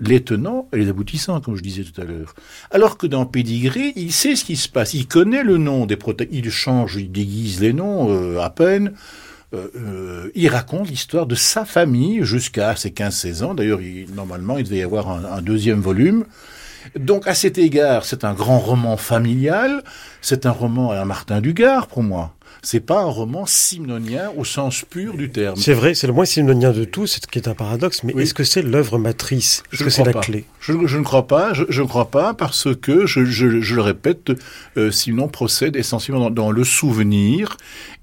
[0.08, 2.34] les tenants et les aboutissants, comme je disais tout à l'heure.
[2.70, 5.96] Alors que dans Pédigré, il sait ce qui se passe, il connaît le nom des
[5.96, 8.92] protagonistes, il change, il déguise les noms euh, à peine,
[9.54, 13.54] euh, euh, il raconte l'histoire de sa famille jusqu'à ses 15-16 ans.
[13.54, 13.80] D'ailleurs,
[14.14, 16.24] normalement, il devait y avoir un, deuxième volume.
[16.98, 19.82] Donc, à cet égard, c'est un grand roman familial,
[20.20, 22.33] c'est un roman à Martin Dugard pour moi
[22.64, 25.56] c'est pas un roman simnonien au sens pur du terme.
[25.56, 28.34] C'est vrai, c'est le moins simnonien de tous, ce qui est un paradoxe, mais est-ce
[28.34, 29.62] que c'est l'œuvre matrice?
[29.72, 30.44] Est-ce que c'est la clé?
[30.60, 34.32] Je, ne crois pas, je, ne crois pas parce que, je, le répète,
[34.76, 37.56] euh, Simon procède essentiellement dans, le souvenir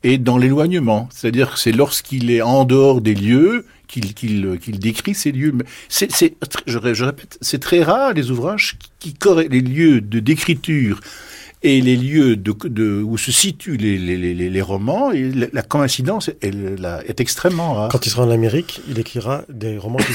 [0.04, 1.10] et dans l'éloignement.
[1.12, 5.54] C'est-à-dire que c'est lorsqu'il est en dehors des lieux qu'il qu'il décrit ces lieux.
[5.90, 6.10] C'est,
[6.66, 11.02] je, répète, c'est très rare les ouvrages qui, qui les lieux de d'écriture
[11.64, 16.30] et les lieux de, où se situent les, les, les, les romans, et la, coïncidence
[16.42, 17.90] elle, est extrêmement rare.
[17.90, 20.14] Quand il sera en Amérique, il écrira des romans qui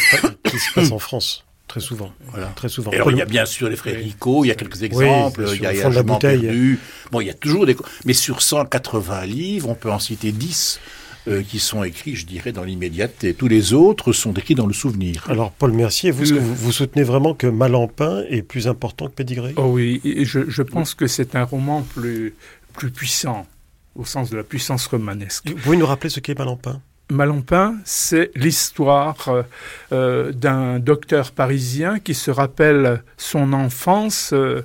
[0.59, 1.44] se, passent en France.
[1.68, 2.12] Très souvent.
[2.28, 2.46] Voilà.
[2.54, 2.92] Très souvent.
[2.92, 5.62] alors, il y a bien sûr les frères Rico, il y a quelques exemples, il
[5.62, 6.42] y a, il y a de la bouteille.
[6.42, 6.78] Perdu.
[7.11, 7.76] Bon, il y a toujours des...
[8.04, 10.80] Mais sur 180 livres, on peut en citer 10
[11.29, 13.35] euh, qui sont écrits, je dirais, dans l'immédiateté.
[13.35, 15.25] Tous les autres sont écrits dans le souvenir.
[15.29, 19.55] Alors, Paul Mercier, vous, vous, vous, soutenez vraiment que Malampin est plus important que Pédigré?
[19.57, 22.35] Oh oui, je, je pense que c'est un roman plus,
[22.73, 23.47] plus puissant,
[23.95, 25.49] au sens de la puissance romanesque.
[25.49, 29.45] Vous pouvez nous rappeler ce qu'est Malampin Malampin, c'est l'histoire
[29.93, 34.62] euh, d'un docteur parisien qui se rappelle son enfance euh,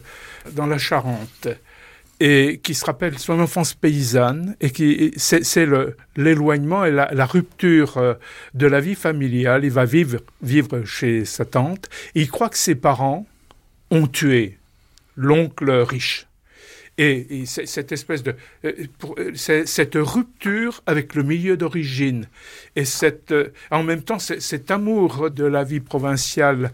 [0.53, 1.47] dans la Charente
[2.23, 5.67] et qui se rappelle son enfance paysanne et qui c'est
[6.15, 8.13] l'éloignement et la, rupture euh,
[8.53, 9.65] de la vie familiale.
[9.65, 11.89] Il va vivre vivre chez sa tante.
[12.13, 13.25] Et il croit que ses parents
[13.89, 14.59] ont tué
[15.15, 16.27] l'oncle riche.
[16.97, 18.73] Et, cette espèce de euh,
[19.17, 19.31] euh,
[19.65, 22.27] cette rupture avec le milieu d'origine
[22.75, 26.71] et cette euh, en même temps cet amour de la vie provinciale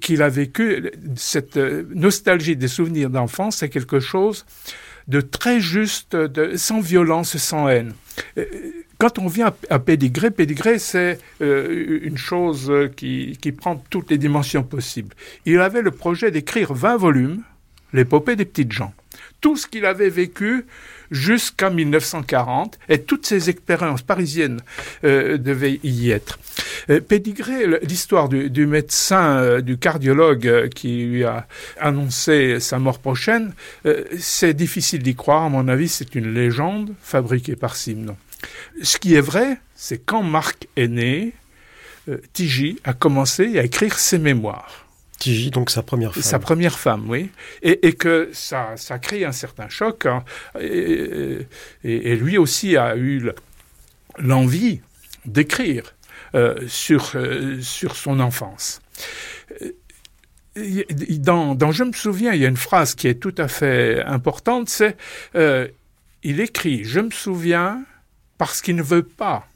[0.00, 4.46] qu'il a vécu, cette nostalgie des souvenirs d'enfance, c'est quelque chose
[5.08, 7.94] de très juste, de, sans violence, sans haine.
[8.98, 14.62] Quand on vient à Pédigré, Pédigré, c'est une chose qui, qui prend toutes les dimensions
[14.62, 15.14] possibles.
[15.44, 17.42] Il avait le projet d'écrire 20 volumes,
[17.92, 18.94] l'épopée des petites gens
[19.42, 20.64] tout ce qu'il avait vécu
[21.10, 24.62] jusqu'à 1940 et toutes ses expériences parisiennes
[25.04, 26.38] euh, devaient y être.
[26.88, 31.46] Euh, Pédigré, l'histoire du, médecin, euh, du cardiologue qui lui a
[31.78, 33.52] annoncé sa mort prochaine,
[34.18, 35.42] c'est difficile d'y croire.
[35.42, 38.16] À mon avis, c'est une légende fabriquée par Simon.
[38.82, 41.32] Ce qui est vrai, c'est quand Marc est né,
[42.32, 44.81] Tigi a commencé à écrire ses mémoires
[45.50, 46.22] donc sa première femme.
[46.22, 47.30] Sa première femme, oui.
[47.62, 50.06] Et, que ça, ça crée un certain choc.
[50.06, 50.24] Hein.
[50.60, 51.46] Et,
[51.84, 53.30] lui aussi a eu
[54.18, 54.80] l'envie
[55.24, 55.94] d'écrire
[56.34, 58.80] euh, sur, euh, sur son enfance.
[59.60, 59.72] Euh,
[61.18, 64.02] dans, dans, Je me souviens, il y a une phrase qui est tout à fait
[64.04, 64.96] importante, c'est
[66.24, 67.84] il écrit Je me souviens
[68.38, 69.46] parce qu'il ne veut pas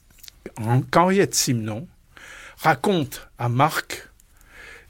[0.90, 1.86] qu'Henriette Simon
[2.56, 4.08] raconte à Marc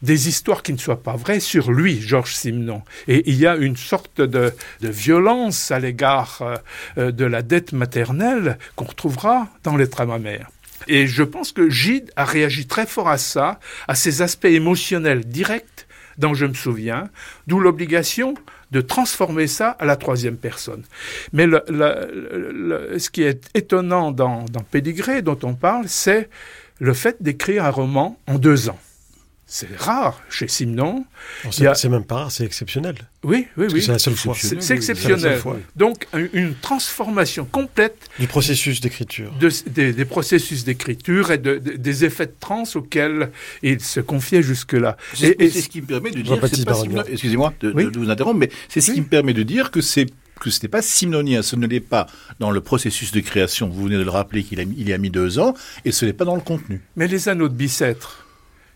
[0.02, 2.82] des histoires qui ne soient pas vraies sur lui, Georges Simenon.
[3.08, 6.56] Et il y a une sorte de, violence à l'égard euh,
[6.98, 10.48] euh, de la dette maternelle qu'on retrouvera dans les trames amères.
[10.88, 15.24] Et je pense que Gide a réagi très fort à ça, à ces aspects émotionnels
[15.24, 15.86] directs
[16.18, 17.10] dont je me souviens,
[17.46, 18.34] d'où l'obligation
[18.70, 20.82] de transformer ça à la troisième personne.
[21.32, 26.28] Mais ce qui est étonnant dans, dans Pédigré, dont on parle, c'est
[26.78, 28.78] le fait d'écrire un roman en deux ans.
[29.48, 31.04] C'est rare chez Simon.
[31.52, 32.96] C'est même pas rare, c'est exceptionnel.
[33.22, 33.80] Oui, oui, oui.
[33.80, 34.34] C'est la seule fois.
[34.36, 35.40] C'est exceptionnel.
[35.76, 38.08] Donc, une transformation complète.
[38.18, 39.32] Du processus d'écriture.
[39.68, 43.30] des, processus d'écriture et de, des effets de trans auxquels
[43.62, 44.96] il se confiait jusque-là.
[45.22, 46.40] Et, c'est ce qui me permet de dire.
[47.08, 50.06] Excusez-moi de, vous interrompre, mais c'est ce qui me permet de dire que c'est
[50.40, 52.06] que ce n'est pas simonien, ce ne l'est pas
[52.40, 53.68] dans le processus de création.
[53.68, 55.54] Vous venez de le rappeler qu'il a, il y a mis deux ans,
[55.84, 56.82] et ce n'est pas dans le contenu.
[56.96, 58.25] Mais les anneaux de Bicêtre,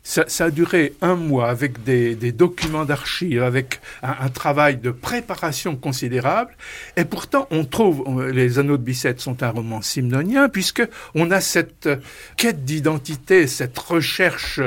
[0.02, 6.56] Ça, a duré un mois avec des, documents d'archives, avec un, travail de préparation considérable.
[6.96, 10.82] Et pourtant, on trouve, Les Anneaux de Bicêtre sont un roman simnonien, puisque
[11.14, 11.88] on a cette
[12.36, 14.60] quête d'identité, cette recherche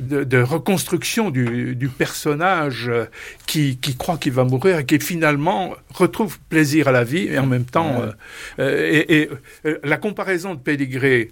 [0.00, 2.90] de, reconstruction du, personnage
[3.46, 7.46] qui, croit qu'il va mourir et qui finalement retrouve plaisir à la vie et en
[7.46, 8.02] même temps.
[8.58, 9.30] Euh, et,
[9.64, 11.30] euh, la comparaison de Pédigré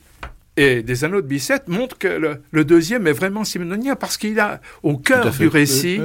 [0.60, 4.60] et des anneaux de Bicêtre montre que le, deuxième est vraiment simononien parce qu'il a
[4.82, 5.98] au cœur du récit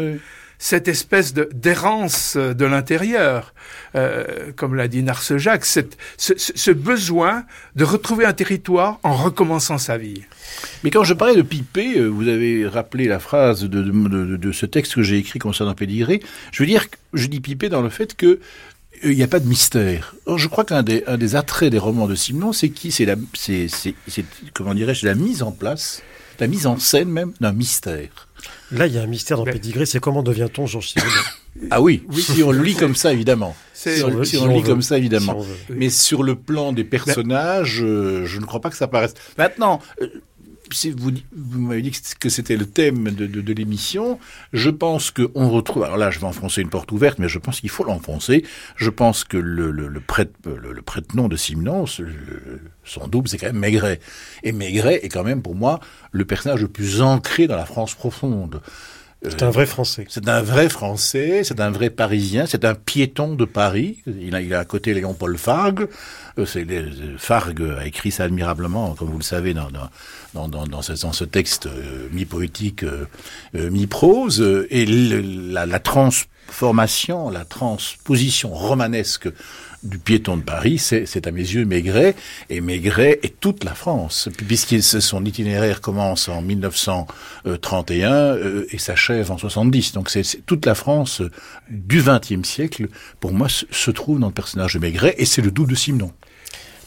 [0.57, 3.53] cette espèce de d'errance de l'intérieur,
[3.95, 7.43] euh, comme l'a dit Narcejac, cette, ce, besoin
[7.75, 10.23] de retrouver un territoire en recommençant sa vie.
[10.85, 14.65] Mais quand je parlais de Pipé, euh, vous avez rappelé la phrase de, de, ce
[14.65, 16.21] texte que j'ai écrit concernant Pédigré.
[16.53, 18.39] Je veux dire, je dis Pipé dans le fait que
[19.03, 20.15] il n'y a pas de mystère.
[20.25, 22.91] Or, je crois qu'un des, un des attraits des romans de Simon, c'est qui?
[22.91, 23.95] C'est la, c'est, c'est,
[24.53, 26.01] comment dirais-je, la mise en place,
[26.39, 28.27] la mise en scène même d'un mystère.
[28.71, 32.03] Là, il y a un mystère dans Pédigré, c'est comment devient-on Georges Simenon Ah oui,
[32.09, 33.55] oui, si on le lit comme ça, évidemment.
[33.73, 35.45] Si on, le lit comme ça, évidemment.
[35.69, 39.13] Mais sur le plan des personnages, euh, je ne crois pas que ça paraisse.
[39.37, 40.07] Maintenant, euh,
[40.95, 44.19] vous, m'avez dit que c'était le thème de, l'émission.
[44.53, 45.83] Je pense qu'on retrouve.
[45.83, 48.45] Alors là, je vais enfoncer une porte ouverte, mais je pense qu'il faut l'enfoncer.
[48.75, 50.01] Je pense que le, le, le
[50.81, 51.85] prêtre-nom de Simon,
[52.83, 53.99] son double, c'est quand même Maigret.
[54.43, 55.79] Et Maigret est quand même, pour moi,
[56.11, 58.61] le personnage le plus ancré dans la France profonde.
[59.29, 60.05] C'est un vrai Français.
[60.09, 63.97] C'est un vrai Français, c'est un vrai Parisien, c'est un piéton de Paris.
[64.07, 65.87] Il a, il a à côté Léon-Paul Fargue.
[66.37, 66.45] Euh,
[67.17, 69.69] Fargue a écrit ça admirablement, comme vous le savez, dans,
[70.33, 73.07] dans, dans, dans, ce, ce, texte euh, mi-poétique, euh,
[73.53, 74.65] mi-prose.
[74.69, 79.29] Et la transformation, la transposition romanesque
[79.85, 82.15] du piéton de Paris, c'est à mes yeux Maigret,
[82.49, 89.31] et Maigret est toute la France, puisque son itinéraire commence en 1931 euh, et s'achève
[89.31, 89.93] en 70.
[89.93, 91.21] Donc c'est toute la France
[91.69, 92.87] du XXe siècle,
[93.19, 96.11] pour moi, se trouve dans le personnage de Maigret, et c'est le doux de Simon.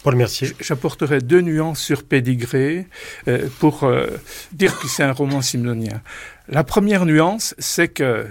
[0.03, 0.53] Paul Mercier.
[0.61, 2.87] J'apporterai deux nuances sur Pédigré
[3.27, 4.07] euh, pour euh,
[4.53, 6.01] dire que c'est un roman simnonien.
[6.49, 8.27] La première nuance, c'est que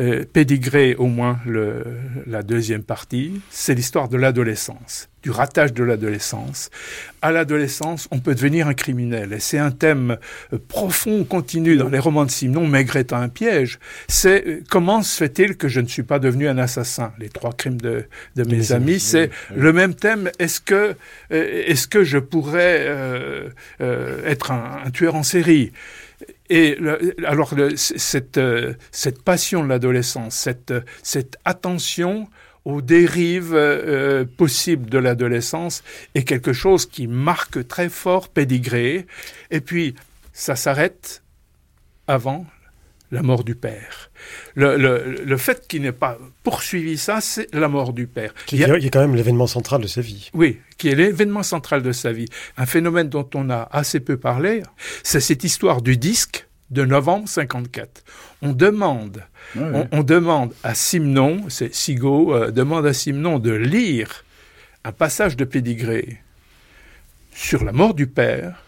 [0.00, 1.84] euh, Pédigré, au moins le,
[2.26, 6.70] la deuxième partie, c'est l'histoire de l'adolescence, du ratage de l'adolescence.
[7.22, 9.34] À l'adolescence, on peut devenir un criminel.
[9.34, 10.16] Et c'est un thème
[10.52, 13.78] euh, profond, continu dans les romans de Simon, Maigret un piège.
[14.08, 17.12] C'est euh, comment se fait-il que je ne suis pas devenu un assassin?
[17.18, 18.04] Les trois crimes de,
[18.36, 20.30] de mes amis, c'est le même thème.
[20.38, 20.94] Est-ce que,
[21.30, 22.88] est-ce que je pourrais
[23.78, 25.72] être un, un tueur en série?
[26.50, 26.76] Et
[27.24, 32.28] alors cette, euh, cette passion de l'adolescence, cette, cette attention
[32.64, 35.82] aux dérives euh, possibles de l'adolescence
[36.14, 39.06] est quelque chose qui marque très fort Pédigré.
[39.50, 39.94] Et puis,
[40.32, 41.22] ça s'arrête
[42.06, 42.44] avant
[43.10, 44.10] la mort du père.
[44.54, 48.32] Le, le, le fait qu'il n'ait pas poursuivi ça, c'est la mort du père.
[48.52, 50.30] il, y a, il y a quand même l'événement central de sa vie.
[50.34, 52.26] Oui, qui est l'événement central de sa vie.
[52.56, 54.62] Un phénomène dont on a assez peu parlé,
[55.02, 58.04] c'est cette histoire du disque de novembre 54.
[58.42, 59.24] On demande,
[59.56, 64.24] On, demande à Simon, c'est Sigo, euh, demande à Simon de lire
[64.84, 66.22] un passage de Pédigré
[67.34, 68.62] sur la mort du père.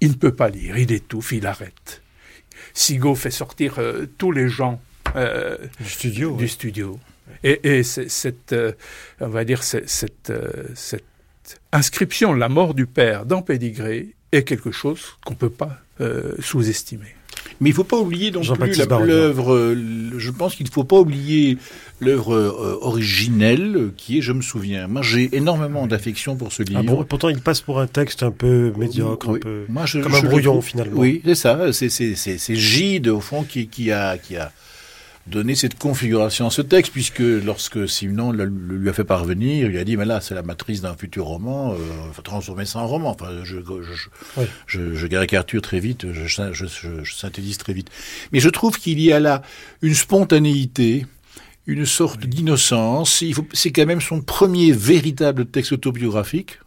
[0.00, 2.02] Il ne peut pas lire, il étouffe, il arrête.
[2.78, 4.80] Sigo fait sortir euh, tous les gens
[5.16, 6.36] euh, du studio.
[6.36, 6.98] Du studio.
[7.42, 8.54] Et, cette,
[9.20, 10.32] on va dire, cette,
[10.74, 15.78] cette inscription, la mort du père dans Pédigré, est quelque chose qu'on ne peut pas
[16.40, 17.14] sous-estimer.
[17.60, 19.54] Mais il ne faut pas oublier non plus l'œuvre.
[19.54, 21.58] Euh, je pense qu'il ne faut pas oublier
[22.00, 24.86] l'œuvre euh, originelle qui est Je me souviens.
[24.86, 27.04] Moi, j'ai énormément d'affection pour ce ah livre.
[27.04, 30.22] pourtant, il passe pour un texte un peu médiocre, un peu Moi, je, comme un
[30.22, 31.00] brouillon finalement.
[31.00, 31.72] Oui, c'est ça.
[31.72, 34.52] C'est Gide au fond qui, qui a qui a
[35.28, 39.84] donner cette configuration à ce texte, puisque lorsque Simon lui a fait parvenir, il a
[39.84, 43.10] dit, mais là, c'est la matrice d'un futur roman, euh, transformer ça en roman.
[43.10, 47.90] Enfin, je, je, je, je caricature très vite, je, je, synthétise très vite.
[48.32, 49.42] Mais je trouve qu'il y a là
[49.82, 51.06] une spontanéité,
[51.66, 53.22] une sorte d'innocence.
[53.52, 56.58] C'est quand même son premier véritable texte autobiographique.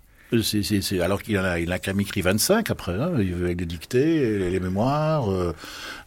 [1.01, 4.59] Alors qu'il a, il a quand même écrit 25 après, hein, avec les dictées, les,
[4.61, 5.53] mémoires, euh,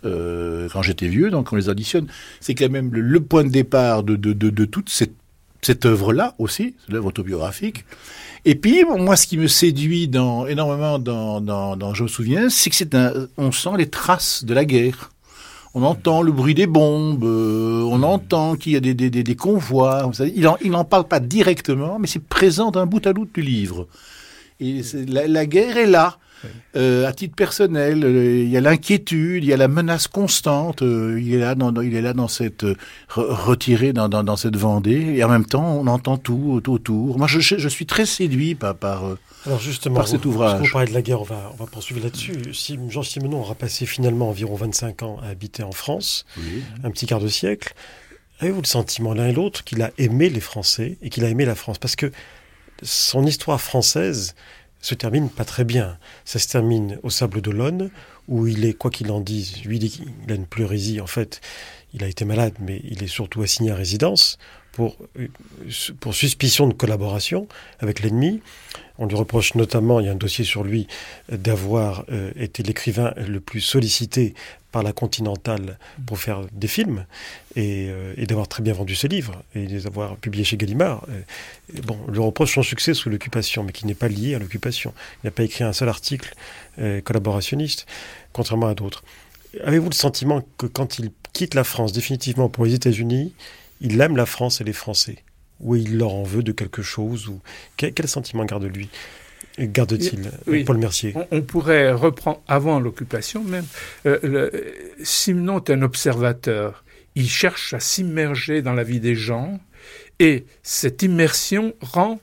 [0.07, 2.07] euh, quand j'étais vieux, donc on les additionne.
[2.41, 7.85] C'est quand même le, point de départ de, toute cette, œuvre-là aussi, l'œuvre autobiographique.
[8.47, 10.11] Et puis, moi, ce qui me séduit
[10.49, 12.77] énormément dans, Je me souviens, c'est que
[13.53, 15.11] sent les traces de la guerre.
[15.77, 20.09] On entend le bruit des bombes, euh, on entend qu'il y a des, convois.
[20.35, 23.89] Il n'en parle pas directement, mais c'est présent d'un bout à bout du livre.
[24.61, 26.19] Et la, la, guerre est là.
[26.77, 30.83] Euh, à titre personnel, euh, il y a l'inquiétude, il y a la menace constante.
[30.83, 32.67] Euh, il est là dans, il est là dans cette
[33.09, 37.19] retiré dans, dans, dans, cette Vendée, et en même temps, on entend tout autour.
[37.19, 39.05] Moi, je, je suis très séduit par par,
[39.47, 40.67] Alors justement, par cet ouvrage.
[40.67, 42.53] Vous parlez de la guerre, on va on va poursuivre là-dessus.
[42.53, 46.27] Si Jean Simenon aura passé finalement environ 25 ans à habiter en France,
[46.83, 47.75] un petit quart de siècle.
[48.41, 51.45] Avez-vous le sentiment l'un et l'autre qu'il a aimé les Français et qu'il a aimé
[51.45, 51.79] la France?
[51.79, 52.11] Parce que
[52.85, 54.35] son histoire française,
[54.81, 55.99] se termine pas très bien.
[56.25, 57.91] Ça se termine au Sable d'Olonne,
[58.29, 61.41] où il est, quoi qu'il en dise, lui, il a une pleurésie, en fait,
[61.95, 64.39] il a été malade, mais il est surtout assigné à résidence
[64.73, 65.29] pour, euh,
[66.01, 67.49] pour suspicion de collaboration
[67.81, 68.41] avec l'ennemi.
[68.99, 70.87] On lui reproche notamment, il y a un dossier sur lui,
[71.31, 74.35] d'avoir euh, été l'écrivain le plus sollicité
[74.75, 77.07] par la Continentale pour faire des films
[77.55, 81.07] et, euh, d'avoir très bien vendu ses livres et les avoir publiés chez Gallimard.
[81.73, 84.41] Et, bon, on lui reproche son succès sous l'occupation, mais qui n'est pas lié à
[84.41, 84.93] l'occupation.
[85.23, 86.35] Il n'a pas écrit un seul article
[86.81, 87.87] euh, collaborationniste,
[88.33, 89.05] contrairement à d'autres.
[89.63, 93.33] Avez-vous le sentiment que quand il quitte la France définitivement pour les États-Unis,
[93.81, 95.19] il aime la France et les Français?
[95.61, 97.29] Ou il leur en veut de quelque chose?
[97.29, 97.39] Ou...
[97.77, 98.89] quel, quel sentiment garde-lui
[99.59, 100.65] garde-t-il oui.
[100.65, 103.67] Paul Mercier on, on, pourrait reprendre avant l'occupation même.
[104.07, 104.51] Euh, le,
[105.03, 106.85] Simon est un observateur.
[107.15, 109.61] Il cherche à s'immerger dans la vie des gens
[110.19, 112.21] et cette immersion rend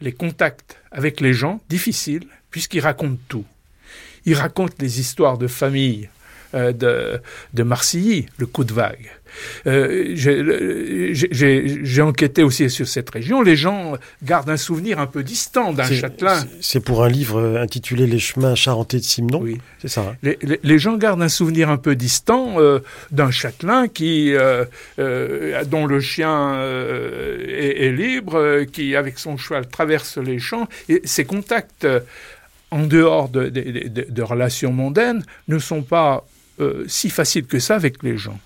[0.00, 3.44] les contacts avec les gens difficiles puisqu'il raconte tout.
[4.24, 6.08] Il raconte les histoires de famille
[6.54, 7.20] euh, de,
[7.54, 9.10] de Marcilly, le coup de vague.
[9.66, 13.42] Euh, J'ai enquêté aussi sur cette région.
[13.42, 16.44] Les gens gardent un souvenir un peu distant d'un châtelain.
[16.60, 19.40] C'est pour un livre intitulé Les chemins charentais de Simon.
[19.42, 19.58] Oui.
[19.80, 20.02] C'est ça.
[20.02, 24.34] Hein les, les, les, gens gardent un souvenir un peu distant euh, d'un châtelain qui,
[24.34, 24.64] euh,
[25.66, 30.68] dont le chien est, est, libre, qui avec son cheval traverse les champs.
[30.88, 31.86] Et ces contacts
[32.70, 36.24] en dehors de, de, de, de relations mondaines ne sont pas
[36.86, 38.38] si faciles que ça avec les gens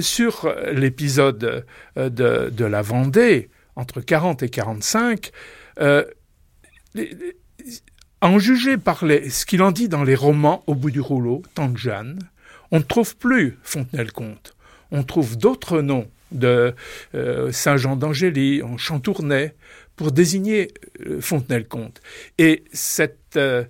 [0.00, 1.64] sur l'épisode
[1.96, 5.30] euh, de, de, la Vendée, entre 40 et 45,
[5.80, 6.04] euh,
[8.20, 11.42] en juger par les, ce qu'il en dit dans les romans Au bout du rouleau,
[11.54, 12.18] Tante Jeanne,
[12.70, 14.54] on ne trouve plus Fontenelle-Comte.
[14.90, 16.74] On trouve d'autres noms de
[17.14, 19.54] euh, Saint-Jean d'Angély, en Chantournay,
[19.96, 20.72] pour désigner
[21.06, 22.00] euh, Fontenelle-Comte.
[22.38, 23.64] Et cette euh,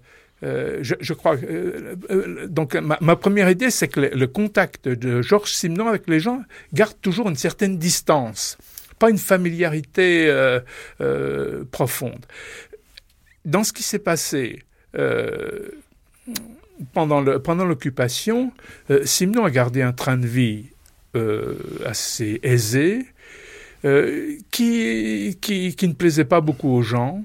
[0.45, 1.37] euh, je, crois.
[1.37, 6.21] Euh, euh, donc, ma, première idée, c'est que le, contact de Georges Simenon avec les
[6.21, 8.59] gens garde toujours une certaine distance,
[8.99, 10.31] pas une familiarité
[11.71, 12.27] profonde.
[13.45, 14.63] Dans ce qui s'est passé
[16.93, 18.53] pendant l'occupation,
[18.89, 20.67] pendant Simenon a gardé un train de vie
[21.87, 23.07] assez aisé,
[24.51, 25.37] qui
[25.83, 27.25] ne plaisait pas beaucoup aux gens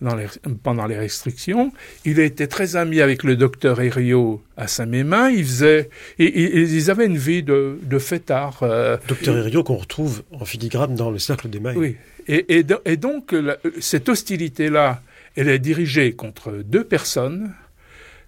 [0.00, 0.26] les,
[0.62, 1.72] pendant les restrictions.
[2.04, 5.30] Il été très ami avec le docteur Herriot à Saint-Mémin.
[5.30, 8.62] Ils, faisaient, ils avaient une vie de, de fêtard.
[8.62, 11.76] Euh, docteur Herriot qu'on retrouve en filigrane dans le cercle des mailles.
[11.76, 11.96] Oui.
[12.28, 15.02] Et, et, et donc, la, cette hostilité-là,
[15.36, 17.52] elle est dirigée contre deux personnes.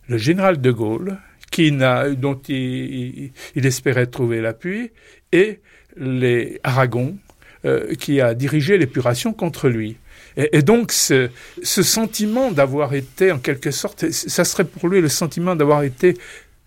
[0.09, 1.19] Le général de Gaulle,
[1.51, 4.91] qui dont il, il, espérait trouver l'appui,
[5.33, 5.61] et
[5.97, 7.17] les Aragon,
[7.65, 9.97] euh, qui a dirigé l'épuration contre lui.
[10.39, 11.29] Et, et donc, ce,
[11.63, 16.15] ce sentiment d'avoir été, en quelque sorte, ça serait pour lui le sentiment d'avoir été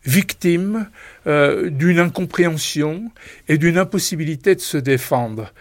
[0.05, 0.89] victime
[1.27, 3.11] euh, d'une incompréhension
[3.47, 5.53] et d'une impossibilité de se défendre.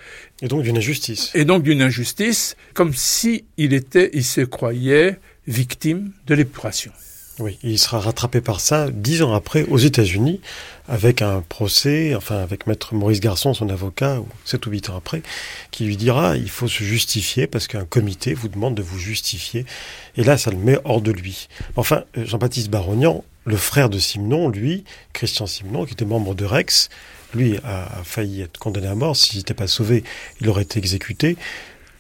[0.43, 1.31] Et donc d'une injustice.
[1.35, 6.93] Et donc d'une injustice, comme si il était, il se croyait victime de l'épuration.
[7.41, 10.41] Oui, il sera rattrapé par ça dix ans après aux États-Unis
[10.89, 15.23] avec un procès, enfin avec maître Maurice Garçon, son avocat, sept ou huit ans après,
[15.71, 19.65] qui lui dira il faut se justifier parce qu'un comité vous demande de vous justifier.
[20.17, 21.49] Et là, ça le met hors de lui.
[21.77, 26.45] Enfin, euh, Jean-Baptiste Barognan, le frère de Simenon, lui, Christian Simenon, qui était membre de
[26.45, 26.91] Rex,
[27.35, 29.17] lui a, failli être condamné à mort.
[29.17, 30.05] S'il n'était pas sauvé,
[30.41, 31.37] il aurait été exécuté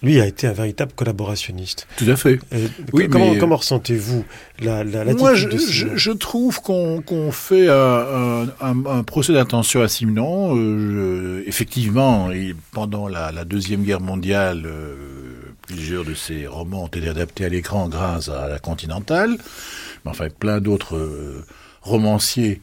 [0.02, 1.86] lui a été un véritable collaborationniste.
[1.96, 2.38] Tout à fait.
[2.52, 3.38] Euh, oui, comment, mais...
[3.38, 4.24] comment ressentez-vous
[4.60, 9.82] la, la Moi, je, je, je, trouve qu'on qu fait un, un, un procès d'intention
[9.82, 10.56] à Simenon.
[10.56, 14.94] Euh, effectivement, et pendant la, la, Deuxième Guerre mondiale, euh,
[15.62, 19.36] plusieurs de ses romans ont été adaptés à l'écran grâce à la Continentale.
[20.04, 21.44] Mais enfin, plein d'autres euh,
[21.82, 22.60] romanciers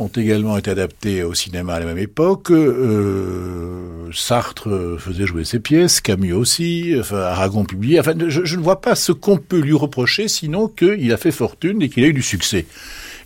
[0.00, 2.50] ont également été adaptés au cinéma à la même époque.
[2.50, 8.00] Euh, Sartre faisait jouer ses pièces, Camus aussi, enfin, Aragon publié.
[8.00, 11.82] Enfin, je, ne vois pas ce qu'on peut lui reprocher, sinon qu'il a fait fortune
[11.82, 12.66] et qu'il a eu du succès.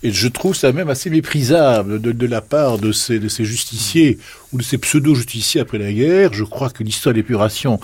[0.02, 4.18] Et je trouve ça même assez méprisable de, la part de ces, justiciers
[4.52, 6.34] ou de ces pseudo-justiciers après la guerre.
[6.34, 7.80] Je crois que l'histoire d'épuration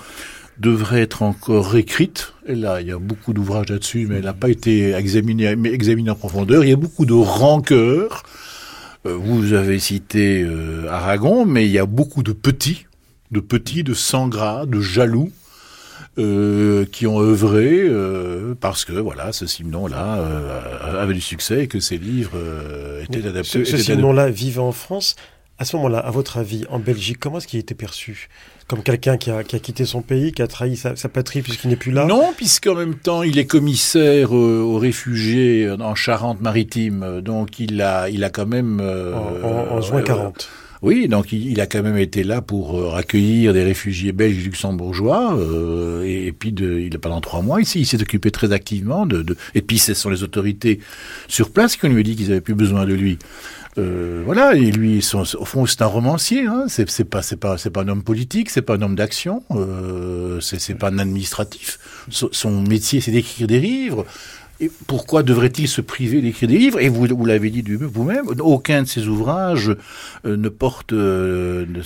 [0.59, 2.33] devrait être encore écrite.
[2.47, 6.15] là, il y a beaucoup d'ouvrages là-dessus, mais elle n'a pas été examinée, examinée en
[6.15, 6.63] profondeur.
[6.63, 8.23] Il y a beaucoup de rancœur.
[9.05, 12.85] Euh, vous avez cité euh, Aragon, mais il y a beaucoup de petits,
[13.31, 15.31] de petits, de sans gras, de jaloux,
[16.17, 21.67] euh, qui ont œuvré euh, parce que voilà ce Simon-là euh, avait du succès et
[21.67, 22.37] que ses livres
[23.01, 23.63] étaient adaptés.
[23.63, 25.15] Ce, ce Simon-là vivait en France.
[25.61, 28.29] À ce moment-là, à votre avis, en Belgique, comment est-ce qu'il a été perçu
[28.67, 31.43] Comme quelqu'un qui a, qui a, quitté son pays, qui a trahi sa, sa patrie
[31.43, 32.05] puisqu'il n'est plus là?
[32.05, 38.09] Non, puisqu'en même temps, il est commissaire euh, aux réfugiés en Charente-Maritime, donc il a,
[38.09, 38.79] il a quand même...
[38.81, 40.49] Euh, en, en, en, juin 40.
[40.81, 45.37] Oui, donc il, a quand même été là pour euh, accueillir des réfugiés belges luxembourgeois.
[45.37, 49.21] Euh, et, puis, de, il pendant trois mois ici, il s'est occupé très activement de,
[49.21, 50.79] de, Et puis, ce sont les autorités
[51.27, 53.19] sur place qui lui dit qu'ils avaient plus besoin de lui.
[53.77, 56.45] Euh, voilà, et lui, au fond, c'est un romancier.
[56.45, 59.43] Hein, c'est, pas, c'est pas, c'est pas un homme politique, c'est pas un homme d'action,
[59.51, 61.79] euh, c'est, pas un administratif.
[62.09, 64.05] Son, son métier, c'est d'écrire des livres.
[64.61, 66.79] Et pourquoi devrait-il se priver d'écrire des livres?
[66.79, 69.75] Et vous, vous l'avez dit vous-même, aucun de ses ouvrages
[70.23, 70.93] euh, ne porte.
[70.93, 71.81] Euh, ne,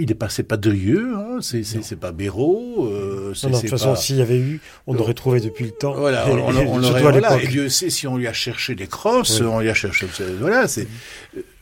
[0.00, 2.88] il n'est pas, c'est pas hein, c'est, pas Béraud.
[2.88, 5.70] Euh, non, non, de toute façon, s'il y avait eu, on aurait trouvé depuis le
[5.70, 5.94] temps.
[5.94, 7.02] Voilà, on, on, on aurait.
[7.02, 9.46] Voilà, et Dieu sait si on lui a cherché des crosses, oui.
[9.46, 10.06] on lui a cherché.
[10.40, 10.88] Voilà, c'est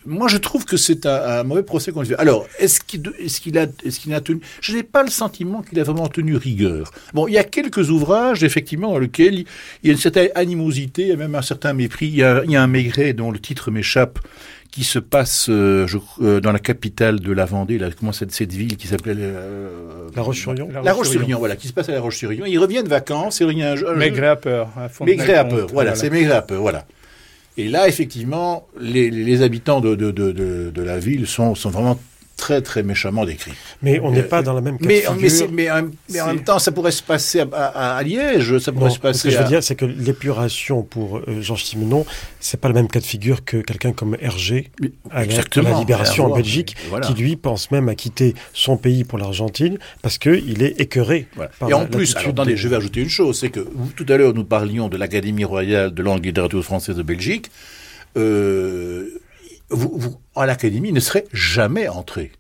[0.07, 2.17] moi, je trouve que c'est un, un, mauvais procès qu'on lui fait.
[2.17, 5.79] Alors, est-ce qu'il est a, est qu'il a tenu Je n'ai pas le sentiment qu'il
[5.81, 6.91] a vraiment tenu rigueur.
[7.13, 9.47] Bon, il y a quelques ouvrages, effectivement, dans lesquels il
[9.85, 12.07] y a une certaine animosité, et même un certain mépris.
[12.07, 14.19] Il y a, il y a un Maigret dont le titre m'échappe,
[14.77, 18.33] qui se passe euh, je, euh, dans la capitale de la Vendée, là, comment cette,
[18.33, 20.69] cette ville qui s'appelait euh, La Roche-sur-Yon.
[20.85, 22.45] La Roche-sur-Yon, voilà, qui se passe à La Roche-sur-Yon.
[22.47, 24.69] Il revient de vacances, il revient un, Maigret à peur.
[25.01, 25.95] Maigret à peur, voilà, voilà.
[25.95, 26.87] c'est Maigret à peur, voilà.
[27.59, 30.33] Et là, effectivement, les, les habitants de, de, de,
[30.71, 31.99] de, la ville sont, sont vraiment
[32.37, 33.53] très très méchamment décrit.
[33.82, 35.68] Mais on n'est pas dans la même mais, mais, mais,
[36.11, 38.95] mais, en même temps, ça pourrait se passer à, à, à Liège, ça pourrait non,
[38.95, 39.18] se passer.
[39.18, 42.05] Ce que je veux dire, c'est que l'épuration pour euh, Georges Simenon,
[42.41, 44.70] c'est pas le même cas de figure que quelqu'un comme Hergé
[45.11, 47.07] à la, à la, Libération en Belgique, voilà.
[47.07, 51.26] qui lui pense même à quitter son pays pour l'Argentine parce que il est écœuré.
[51.34, 51.51] Voilà.
[51.68, 52.57] Et en plus, alors, attendez, de...
[52.57, 55.45] je vais ajouter une chose, c'est que vous, tout à l'heure nous parlions de l'Académie
[55.45, 57.51] royale de langue et littérature française de Belgique.
[58.16, 59.20] Euh,
[59.71, 62.33] vous, vous, à l'académie ne serait jamais entré.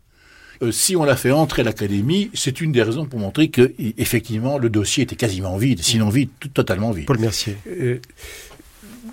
[0.62, 3.74] Euh, si on l'a fait entrer à l'académie, c'est une des raisons pour montrer que
[3.78, 7.06] effectivement le dossier était quasiment vide, sinon vide, tout, totalement vide.
[7.06, 7.56] Paul Mercier.
[7.66, 8.00] Euh,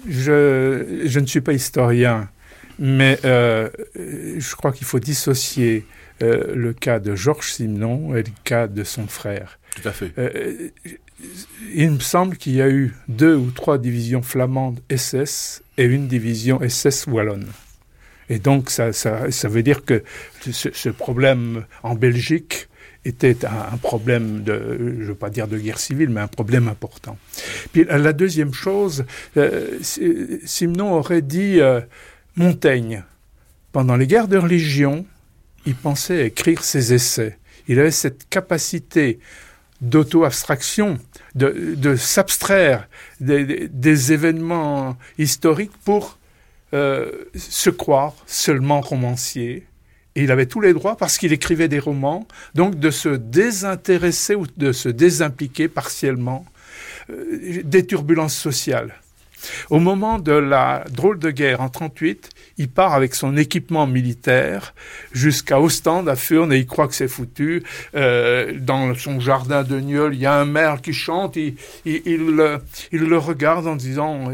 [0.08, 2.30] je, je, ne suis pas historien,
[2.80, 5.86] mais euh, je crois qu'il faut dissocier
[6.22, 9.60] euh, le cas de Georges Simenon et le cas de son frère.
[9.76, 10.12] Tout à fait.
[10.18, 10.70] Euh,
[11.74, 16.08] il me semble qu'il y a eu deux ou trois divisions flamandes SS et une
[16.08, 17.48] division SS wallonne.
[18.30, 20.04] Et donc, ça, ça, veut dire que
[20.52, 22.68] ce, problème en Belgique
[23.06, 26.68] était un, problème de, je ne veux pas dire de guerre civile, mais un problème
[26.68, 27.18] important.
[27.74, 29.06] Puis la deuxième chose,
[29.38, 31.82] euh, Simenon aurait dit euh,
[32.36, 33.04] Montaigne,
[33.74, 35.06] pendant les guerres de religion,
[35.66, 37.38] il pensait écrire ses essais.
[37.68, 39.20] Il avait cette capacité
[39.82, 40.98] d'auto-abstraction,
[41.36, 42.88] de, s'abstraire
[43.20, 46.18] des, événements historiques pour
[46.74, 49.68] euh, se croire seulement romancier.
[50.16, 54.36] Et il avait tous les droits parce qu'il écrivait des romans, donc de se désintéresser
[54.36, 56.46] ou de se désimpliquer partiellement
[57.10, 58.94] euh, des turbulences sociales.
[59.70, 64.74] Au moment de la drôle de guerre en 38, il part avec son équipement militaire
[65.12, 67.64] jusqu'à Ostende, à Furnes, et il croit que c'est foutu.
[67.96, 72.02] Euh, dans son jardin de Nieul, il y a un maire qui chante, il, il,
[72.06, 74.32] il, le regarde en disant,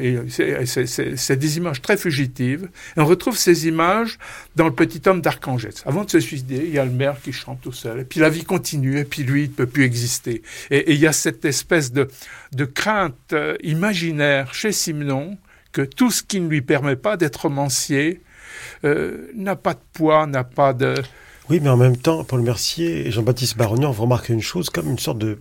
[0.66, 4.18] c'est des images très fugitives, et on retrouve ces images
[4.56, 5.84] dans Le Petit Homme d'Arcangès.
[5.86, 8.20] Avant de se suicider, il y a le maire qui chante tout seul, et puis
[8.20, 10.42] la vie continue, et puis lui, il ne peut plus exister.
[10.72, 12.10] Et, et, il y a cette espèce de,
[12.54, 15.38] de crainte euh, imaginaire chez Simenon,
[15.72, 18.22] que tout ce qui ne lui permet pas d'être romancier
[18.84, 20.96] euh, n'a pas de poids, n'a pas de...
[21.50, 24.88] Oui, mais en même temps, Paul Mercier et Jean-Baptiste Barognan vont remarquer une chose comme
[24.88, 25.40] une sorte de,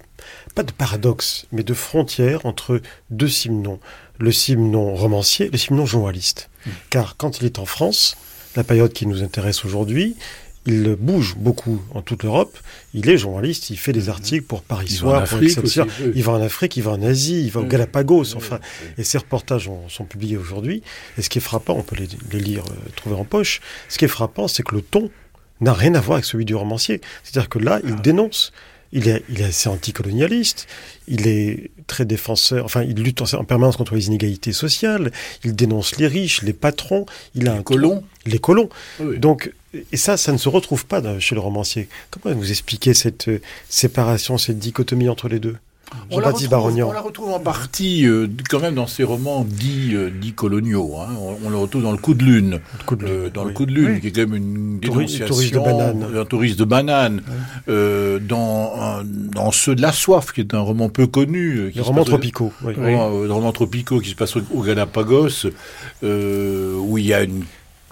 [0.55, 2.81] pas de paradoxe, mais de frontière entre
[3.11, 3.79] deux Simenon.
[4.19, 6.49] Le Simenon romancier et le Simenon journaliste.
[6.65, 6.71] Mmh.
[6.89, 8.17] Car quand il est en France,
[8.57, 10.17] la période qui nous intéresse aujourd'hui,
[10.69, 12.59] il bouge beaucoup en toute l'Europe.
[12.93, 15.39] Il est journaliste, il fait des articles pour Paris il Soir, pour.
[15.39, 15.55] Oui.
[16.15, 17.69] Il va en Afrique, il va en Asie, il va au oui.
[17.71, 18.37] Galapagos.
[18.37, 18.89] Enfin, oui.
[18.99, 20.83] et ces reportages ont, sont publiés aujourd'hui.
[21.17, 23.61] Et ce qui est frappant, on peut les, les lire, euh, trouver en poche.
[23.89, 25.11] Ce qui est frappant, c'est que le ton
[25.61, 27.01] n'a rien à voir avec celui du romancier.
[27.25, 28.03] C'est-à-dire que là, il ah.
[28.03, 28.53] dénonce.
[28.91, 30.67] Il est, il est assez anticolonialiste,
[31.09, 35.13] il est très défenseur, enfin, il lutte en, en, permanence contre les inégalités sociales,
[35.45, 37.05] il dénonce les riches, les patrons,
[37.35, 38.03] il a les un colons.
[38.25, 38.71] Les colons.
[38.99, 41.89] Donc, et ça, ça ne se retrouve pas chez le romancier.
[42.11, 45.57] Comment vous expliquez cette euh, séparation, cette dichotomie entre les deux?
[46.11, 49.91] On la, retrouve, on la, retrouve, en partie euh, quand même dans ces romans dits,
[49.95, 50.97] euh, dits coloniaux.
[50.99, 51.09] Hein.
[51.45, 52.61] On, le retrouve dans le coup de lune,
[53.03, 56.07] euh, dans le coup de lune, qui est quand même une dénonciation touriste de banane.
[56.17, 57.23] un touriste de banane.
[57.67, 61.71] dans, dans ceux de la soif, qui est un roman peu connu.
[61.75, 62.53] Les romans tropicaux.
[62.63, 62.75] Oui.
[62.77, 65.47] Romans, tropicaux qui se passe au, Galapagos,
[66.03, 67.45] où il y a une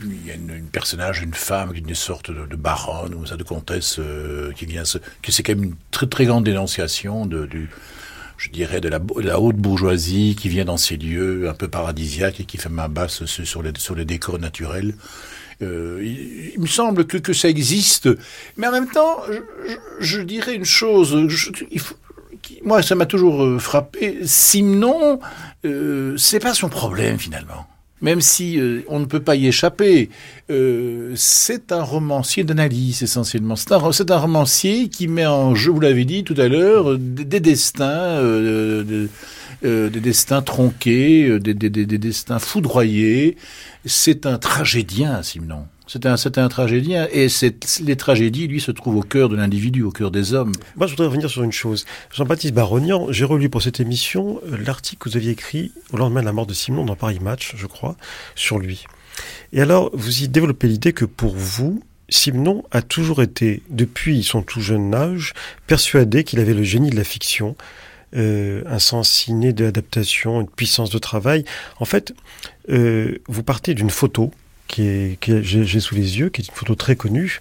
[0.03, 3.42] il y a une, personnage, une femme, une sorte de, de baronne ou ça, de
[3.42, 3.99] comtesse
[4.55, 7.70] qui vient se, que c'est quand même une très très grande dénonciation de, du,
[8.36, 12.40] je dirais, de la, la, haute bourgeoisie qui vient dans ces lieux un peu paradisiaques
[12.40, 14.94] et qui fait main basse sur les, sur les décors naturels.
[15.62, 16.03] Euh,
[16.55, 18.11] il, me semble que, que ça existe,
[18.57, 21.16] mais en même temps, je, je, dirais une chose.
[21.70, 21.94] il faut,
[22.62, 24.18] moi, ça m'a toujours euh, frappé.
[24.24, 25.18] Simon,
[25.64, 27.66] euh, c'est pas son problème finalement
[28.01, 30.11] même si euh, on ne peut pas y échapper.
[30.51, 33.57] Euh, c'est un romancier d'analyse essentiellement.
[33.57, 37.40] C'est un, un, romancier qui met en jeu, vous l'avez dit tout à l'heure, des,
[37.40, 39.09] destins, euh,
[39.62, 43.36] des destins tronqués, des, des, destins foudroyés.
[43.84, 45.66] C'est un tragédien, Simon.
[45.89, 47.28] C'est un, un tragédien, et
[47.84, 50.53] les tragédies, lui, se trouvent au cœur de l'individu, au cœur des hommes.
[50.76, 51.84] Moi, je voudrais revenir sur une chose.
[52.12, 56.20] Jean-Baptiste Barognan, j'ai relu pour cette émission euh, l'article que vous aviez écrit au lendemain
[56.22, 57.97] de la mort de Simon dans Paris Match, je crois,
[58.34, 58.84] sur lui.
[59.53, 64.43] Et alors, vous y développez l'idée que pour vous, Simon a toujours été, depuis son
[64.43, 65.34] tout jeune âge,
[65.68, 67.57] persuadé qu'il avait le génie de la fiction,
[68.16, 71.45] euh, un sens inné de l'adaptation, une puissance de travail.
[71.78, 72.12] En fait,
[72.70, 74.32] euh, vous partez d'une photo
[74.66, 77.40] qui est, qui j'ai sous les yeux, qui est une photo très connue,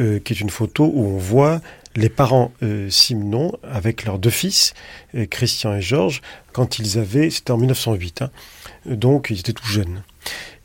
[0.00, 1.60] euh, qui est une photo où on voit
[1.96, 4.74] les parents euh, Simon avec leurs deux fils,
[5.14, 8.30] euh, Christian et Georges, quand ils avaient, c'était en 1908, hein,
[8.86, 10.02] donc ils étaient tout jeunes.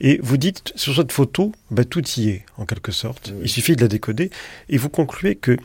[0.01, 3.33] Et vous dites, sur cette photo, bah, tout y est, en quelque sorte.
[3.41, 4.29] Il suffit de la décoder.
[4.69, 5.57] Et vous concluez que,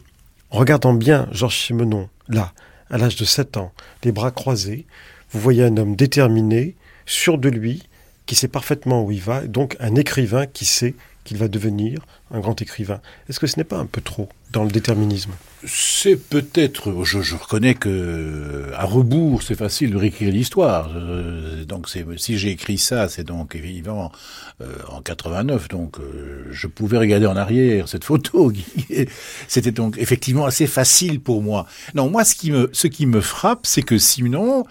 [0.50, 2.52] en regardant bien Georges Simenon, là,
[2.90, 3.72] à l'âge de 7 ans,
[4.04, 4.86] les bras croisés,
[5.30, 7.82] vous voyez un homme déterminé, sûr de lui,
[8.28, 12.00] qui sait parfaitement où il va, donc un écrivain qui sait qu'il va devenir
[12.30, 13.00] un grand écrivain.
[13.28, 15.32] Est-ce que ce n'est pas un peu trop dans le déterminisme?
[15.64, 20.90] C'est peut-être, je, reconnais que à rebours, c'est facile de réécrire l'histoire.
[20.94, 24.12] Euh, donc si j'ai écrit ça, c'est donc évidemment
[24.60, 28.52] euh, en 89, donc euh, je pouvais regarder en arrière cette photo.
[29.48, 31.66] C'était donc effectivement assez facile pour moi.
[31.94, 34.64] Non, moi ce qui me, ce qui me frappe, c'est que Simon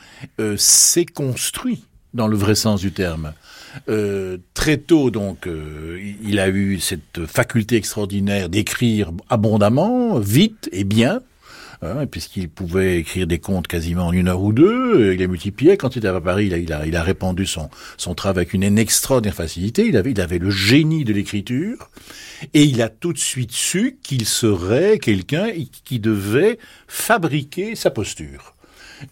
[0.57, 1.83] s'est construit
[2.17, 3.31] dans le vrai sens du terme.
[3.89, 10.83] Euh, très tôt, donc, euh, il a eu cette faculté extraordinaire d'écrire abondamment, vite et
[10.83, 11.21] bien.
[11.83, 15.77] Hein, puisqu'il pouvait écrire des contes quasiment en une heure ou deux, il a multiplié.
[15.77, 17.69] Quand il était à Paris, il a, répandu son,
[18.15, 19.85] travail avec une extraordinaire facilité.
[19.85, 21.91] Il avait le génie de l'écriture,
[22.55, 25.49] et il a tout de suite su qu'il serait quelqu'un
[25.83, 26.57] qui devait
[26.87, 28.56] fabriquer sa posture.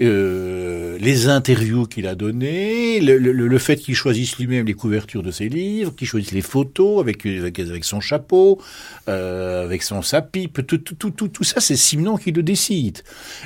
[0.01, 5.47] Euh, les interviews qu'il a données, le, fait qu'il choisisse lui-même les couvertures de ses
[5.49, 8.59] livres, qu'il choisisse les photos avec, avec, son chapeau,
[9.07, 12.99] euh, avec son sa pipe, tout, tout, tout, tout ça, c'est Simon qui le décide.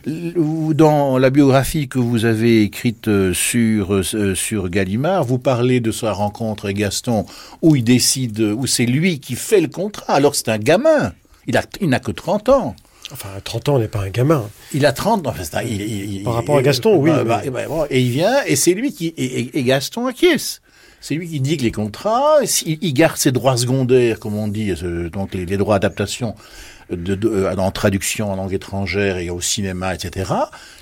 [0.06, 4.04] Dans la biographie que vous avez écrite euh, sur,
[4.36, 7.26] sur Gallimard, vous parlez de sa rencontre avec Gaston,
[7.62, 11.14] où il décide, où c'est lui qui fait le contrat, alors c'est un gamin.
[11.48, 12.76] Il n'a il que 30 ans.
[13.12, 14.50] Enfin, à 30 ans, on n'est pas un gamin.
[14.74, 15.34] Il a 30 ans.
[16.24, 17.10] Par rapport à Gaston, oui.
[17.10, 19.14] Bah, bah, bah, et il vient, et c'est lui qui.
[19.18, 20.62] Et, Gaston acquiesce.
[21.02, 24.74] C'est lui qui dit que les contrats, il, garde ses droits secondaires, comme on dit,
[24.84, 26.36] euh, donc les, droits d'adaptation
[26.90, 30.26] de, de, euh, en traduction en langue étrangère et au cinéma, etc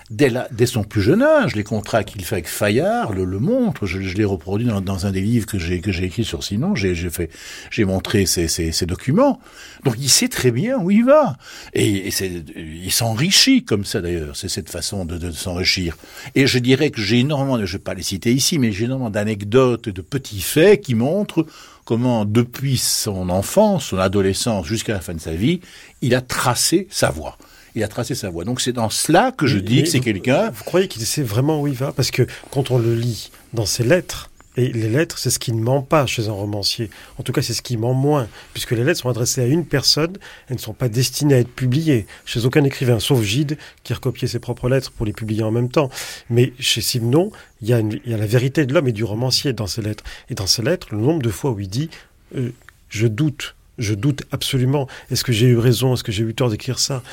[0.09, 1.55] dès, dès son plus jeune âge.
[1.55, 3.85] Les contrats qu'il fait avec Fayard le, le montrent.
[3.85, 6.75] Je, je l'ai reproduit dans, dans, un des livres que j'ai écrit sur Sinon.
[6.75, 7.29] J'ai fait
[7.71, 9.39] j'ai montré ces, ces, ces, documents.
[9.83, 11.37] Donc il sait très bien où il va
[11.73, 12.13] et, et
[12.57, 14.35] il s'enrichit comme ça d'ailleurs.
[14.35, 15.97] C'est cette façon de, de, s'enrichir.
[16.35, 19.09] Et je dirais que j'ai énormément, je vais pas les citer ici, mais j'ai énormément
[19.09, 21.45] d'anecdotes, de petits faits qui montrent
[21.85, 25.61] comment, depuis son enfance, son adolescence jusqu'à la fin de sa vie,
[26.01, 27.37] il a tracé sa voie
[27.77, 28.43] il a tracé sa voie.
[28.43, 30.49] Donc c'est dans cela que je dis que c'est quelqu'un.
[30.49, 31.91] Vous croyez qu'il sait vraiment où il va?
[31.91, 35.53] Parce que quand on le lit dans ses lettres, et les lettres, c'est ce qui
[35.53, 36.89] ne ment pas chez un romancier.
[37.19, 39.65] En tout cas, c'est ce qui ment moins, puisque les lettres sont adressées à une
[39.65, 40.17] personne,
[40.49, 44.27] elles ne sont pas destinées à être publiées chez aucun écrivain, sauf Gide, qui recopiait
[44.27, 45.91] ses propres lettres pour les publier en même temps.
[46.31, 49.03] Mais chez Simon, il y a, il y a la vérité de l'homme et du
[49.03, 50.03] romancier dans ses lettres.
[50.31, 51.91] Et dans ses lettres, le nombre de fois où il dit
[52.35, 52.49] euh,
[52.89, 54.87] Je doute, je doute absolument.
[55.11, 55.93] Est-ce que j'ai eu raison?
[55.93, 57.03] Est-ce que j'ai eu tort d'écrire ça?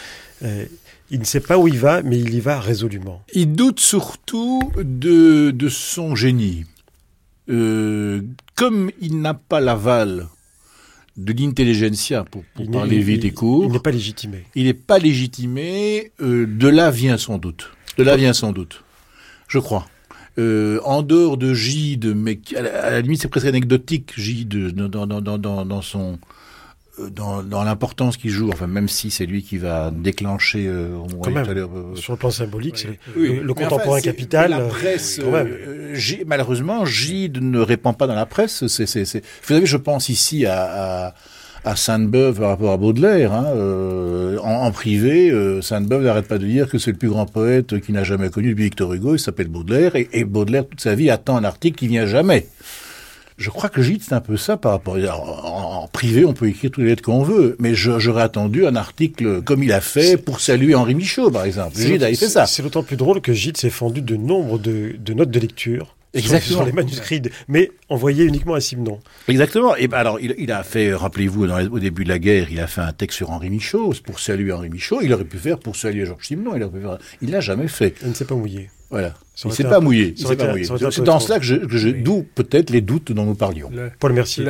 [0.45, 0.67] Euh,
[1.11, 3.23] il ne sait pas où il va, mais il y va résolument.
[3.35, 6.65] Il doute surtout de, de son génie.
[7.51, 8.23] Euh,
[8.55, 10.29] comme il n'a pas l'aval
[11.17, 12.43] de l'intelligentsia, pour,
[12.73, 13.67] parler vite et court.
[13.67, 14.45] Il n'est pas légitimé.
[14.55, 17.71] Il n'est pas légitimé, euh, de là vient son doute.
[17.99, 18.83] De là vient sans doute,
[19.47, 19.87] je crois.
[20.39, 25.21] Euh, en dehors de Gide, mais à la, limite c'est presque anecdotique, Gide, dans, dans,
[25.21, 26.19] dans, dans, dans son
[27.11, 31.31] dans, dans l'importance qu'il joue, enfin même si c'est lui qui va déclencher euh, Quand
[31.31, 34.51] même, euh, sur le plan symbolique, c'est oui, le, contemporain capital.
[34.51, 35.21] La presse,
[36.27, 38.67] malheureusement, Gide ne répand pas dans la presse.
[38.67, 39.21] C'est, c'est, c'est...
[39.21, 41.15] Vous savez, je pense ici à, à
[41.65, 43.33] à Sainte-Beuve par rapport à Baudelaire.
[43.33, 47.09] Hein, euh, en, en, privé, euh, Sainte-Beuve n'arrête pas de dire que c'est le plus
[47.09, 49.15] grand poète qu'il n'a jamais connu depuis Victor Hugo.
[49.15, 52.47] Il s'appelle Baudelaire et, et, Baudelaire toute sa vie attend un article qui vient jamais.
[53.37, 54.97] Je crois que Gide, c'est un peu ça par rapport.
[54.97, 58.77] En, en, privé, on peut écrire toutes les lettres qu'on veut, mais j'aurais attendu un
[58.77, 61.77] article comme il a fait pour saluer Henri Michaud, par exemple.
[61.77, 62.47] Gide a fait ça.
[62.47, 65.97] C'est d'autant plus drôle que Gide s'est fendu de nombre de, de notes de lecture
[66.15, 66.59] Exactement.
[66.59, 69.01] Sur les manuscrits, mais envoyés uniquement à Simon.
[69.29, 69.75] Exactement.
[69.77, 72.67] Et ben alors, il, il a fait, rappelez-vous, au début de la guerre, il a
[72.67, 75.01] fait un texte sur Henri Michaud, pour saluer Henri Michaud.
[75.03, 76.55] Il aurait pu faire pour saluer Georges Simenon.
[76.55, 76.99] Il aurait pu faire.
[77.21, 77.97] Il l'a jamais fait.
[78.03, 78.71] Il ne s'est pas mouillé.
[78.95, 79.13] Voilà.
[79.45, 80.15] Il s'est pas, mouillé.
[80.17, 80.65] Il s'est pas mouillé.
[80.65, 83.69] C'est dans cela que je, que je d'où peut-être les doutes dont nous parlions.
[83.75, 84.47] Le, Paul Mercier.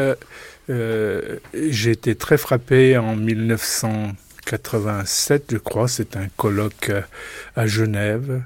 [0.68, 5.88] Euh, J'ai été très frappé en 1987, je crois.
[5.88, 6.92] C'est un colloque
[7.56, 8.42] à Genève.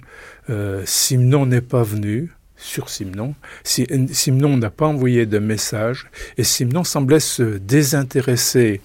[0.50, 3.34] Euh, Simon n'est pas venu sur Simon.
[3.64, 8.82] Simon n'a pas envoyé de message et Simon semblait se désintéresser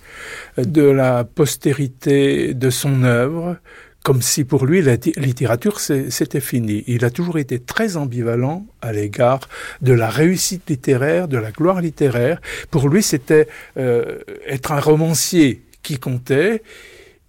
[0.58, 3.58] de la postérité de son œuvre,
[4.04, 6.84] comme si pour lui la littérature c'était fini.
[6.88, 9.48] Il a toujours été très ambivalent à l'égard
[9.82, 12.42] de la réussite littéraire, de la gloire littéraire.
[12.70, 13.48] Pour lui, c'était
[13.78, 16.62] euh, être un romancier qui comptait,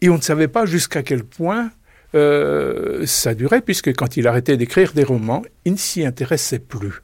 [0.00, 1.70] et on ne savait pas jusqu'à quel point
[2.14, 7.03] euh, ça durait, puisque quand il arrêtait d'écrire des romans, il ne s'y intéressait plus.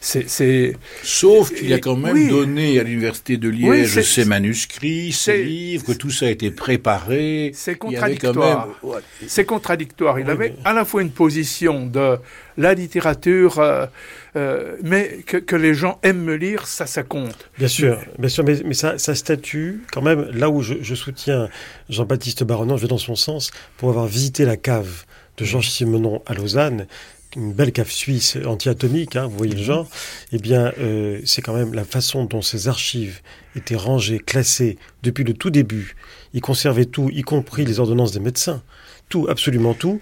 [0.00, 5.84] C'est, Sauf qu'il a quand même donné à l'université de Liège ses manuscrits, ses livres,
[5.84, 7.50] que tout ça a été préparé.
[7.54, 8.68] C'est contradictoire.
[9.26, 10.18] C'est contradictoire.
[10.18, 12.18] Il avait à la fois une position de
[12.56, 13.86] la littérature, euh,
[14.36, 17.48] euh, mais que, que, les gens aiment me lire, ça, ça compte.
[17.56, 20.94] Bien sûr, bien sûr, mais, mais ça, ça, statue quand même là où je, je
[20.96, 21.48] soutiens
[21.88, 25.04] Jean-Baptiste Baronnet, je vais dans son sens, pour avoir visité la cave
[25.36, 26.86] de Georges Simenon à Lausanne,
[27.36, 29.64] une belle cave suisse anti-atomique, hein, vous voyez le mhm.
[29.64, 29.88] genre,
[30.32, 33.20] eh bien, euh, c'est quand même la façon dont ces archives
[33.56, 35.96] étaient rangées, classées depuis le tout début.
[36.34, 38.62] Ils conservaient tout, y compris les ordonnances des médecins.
[39.08, 40.00] Tout, absolument tout.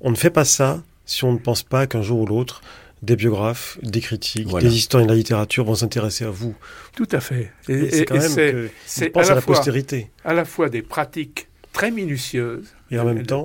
[0.00, 2.62] On ne fait pas ça si on ne pense pas qu'un jour ou l'autre,
[3.02, 6.54] des biographes, des critiques, des historiens de la littérature vont s'intéresser à vous.
[6.96, 7.52] Tout à fait.
[7.68, 10.10] Et, c'est quand même que c'est à, à, la postérité.
[10.24, 11.47] À la fois des pratiques
[11.78, 12.66] très minutieuse.
[12.90, 13.44] Et en même temps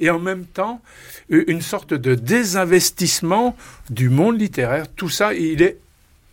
[0.00, 0.82] Et en même temps,
[1.30, 3.56] une sorte de désinvestissement
[3.88, 4.84] du monde littéraire.
[4.94, 5.78] Tout ça, il est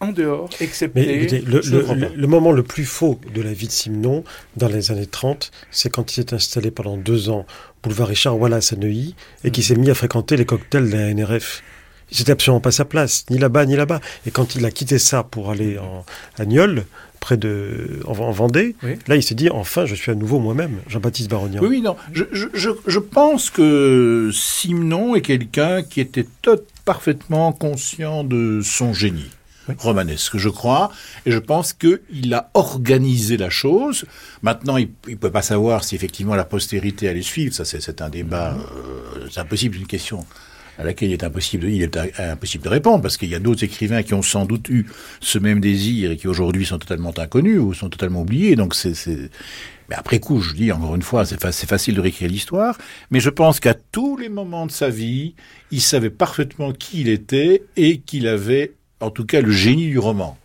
[0.02, 1.28] en dehors, excepté...
[1.40, 4.26] le, le, moment le plus faux de la vie de Simon,
[4.58, 7.46] dans les années 30, c'est quand il s'est installé pendant deux ans
[7.82, 9.68] boulevard Richard Wallace à Neuilly, et qu'il mm.
[9.68, 11.64] s'est mis à fréquenter les cocktails de la NRF.
[12.12, 14.02] C'était absolument pas sa place, ni là-bas, ni là-bas.
[14.26, 16.06] Et quand il a quitté ça pour aller en,
[16.38, 16.86] à Niol,
[17.20, 18.76] près de en, Vendée,
[19.08, 21.60] là il s'est dit enfin je suis à nouveau moi-même, Jean-Baptiste Barognan.
[21.62, 26.26] Oui, oui, non, je, je, je pense que Simon est quelqu'un qui était
[26.86, 29.30] parfaitement conscient de son génie.
[29.78, 30.92] romanesque, je crois,
[31.26, 34.06] et je pense qu'il a organisé la chose.
[34.42, 37.54] Maintenant, il ne peut pas savoir si effectivement la postérité allait suivre.
[37.54, 40.26] Ça, c'est un débat, euh, c'est impossible, une question
[40.78, 43.64] à laquelle il est impossible, il est impossible de répondre, parce qu'il y a d'autres
[43.64, 44.86] écrivains qui ont sans doute eu
[45.20, 48.56] ce même désir et qui aujourd'hui sont totalement inconnus ou sont totalement oubliés.
[48.56, 48.94] Donc c'est,
[49.90, 52.78] mais après coup, je dis encore une fois, c'est, facile de réécrire l'histoire,
[53.10, 55.36] mais je pense qu'à tous les moments de sa vie,
[55.72, 60.00] il savait parfaitement qui il était et qu'il avait, en tout cas, le génie du
[60.00, 60.38] roman.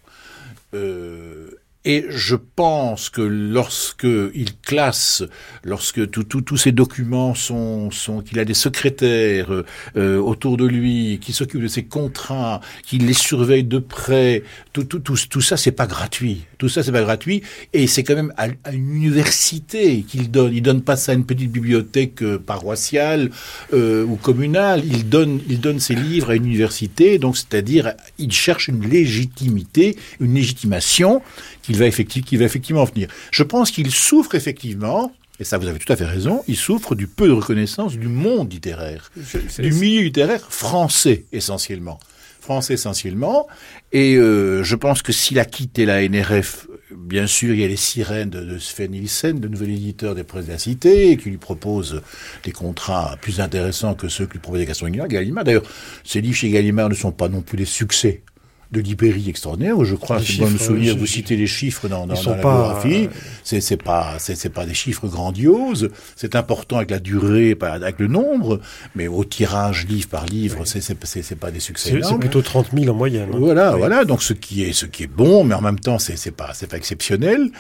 [0.75, 1.51] Euh,
[1.85, 5.25] et je pense que lorsque il classe,
[5.65, 9.51] lorsque tous ces documents sont, sont qu'il a des secrétaires
[9.97, 14.85] euh, autour de lui, qui s'occupent de ses contrats, qu'il les surveille de près, tout,
[14.85, 16.47] tout, tout, tout ça, c'est pas gratuit.
[16.63, 17.43] Tout ça, c'est pas gratuit.
[17.73, 20.55] Et c'est quand même à, une université qu'il donne.
[20.55, 23.33] Il donne pas ça à une petite bibliothèque euh, paroissiale
[23.73, 24.85] euh, ou communale.
[24.87, 27.19] Il donne, il donne ses livres à une université.
[27.19, 31.21] Donc, c'est-à-dire, il cherche une légitimité, une légitimation
[31.65, 33.09] qu'il va, effectivement, va effectivement venir.
[33.33, 35.11] Je pense qu'il souffre effectivement,
[35.41, 38.07] et ça vous avez tout à fait raison, il souffre du peu de reconnaissance du
[38.07, 39.11] monde littéraire,
[39.59, 41.99] du milieu littéraire français essentiellement.
[42.43, 43.47] Français essentiellement,
[43.93, 46.67] et euh, je pense que s'il a quitté la NRF,
[46.97, 50.47] bien sûr, il y a les sirènes de, Sven Nielsen, le nouvel éditeur des Presses
[50.47, 52.03] de la Cité, qui lui propose
[52.45, 55.45] des contrats plus intéressants que ceux que lui proposait Gaston Gallimard.
[55.45, 55.63] D'ailleurs,
[56.05, 58.23] ses livres chez Gallimard ne sont pas non plus des succès
[58.73, 59.85] de librairies extraordinaires.
[59.85, 63.09] Je crois, si je me souvenir, vous citez les chiffres dans, dans, dans la biographie.
[63.45, 65.91] C'est, c'est pas, c'est, pas des chiffres grandioses.
[66.17, 68.61] C'est important avec la durée, avec le nombre,
[68.95, 72.01] mais au tirage livre par livre, c'est, c'est, c'est, pas des succès.
[72.03, 73.29] C'est, plutôt 30 000 en moyenne.
[73.33, 73.39] Hein.
[73.39, 74.05] Voilà, voilà.
[74.05, 76.69] Donc ce qui est, ce qui est bon, mais en même temps, c'est, pas, c'est
[76.69, 77.51] pas exceptionnel.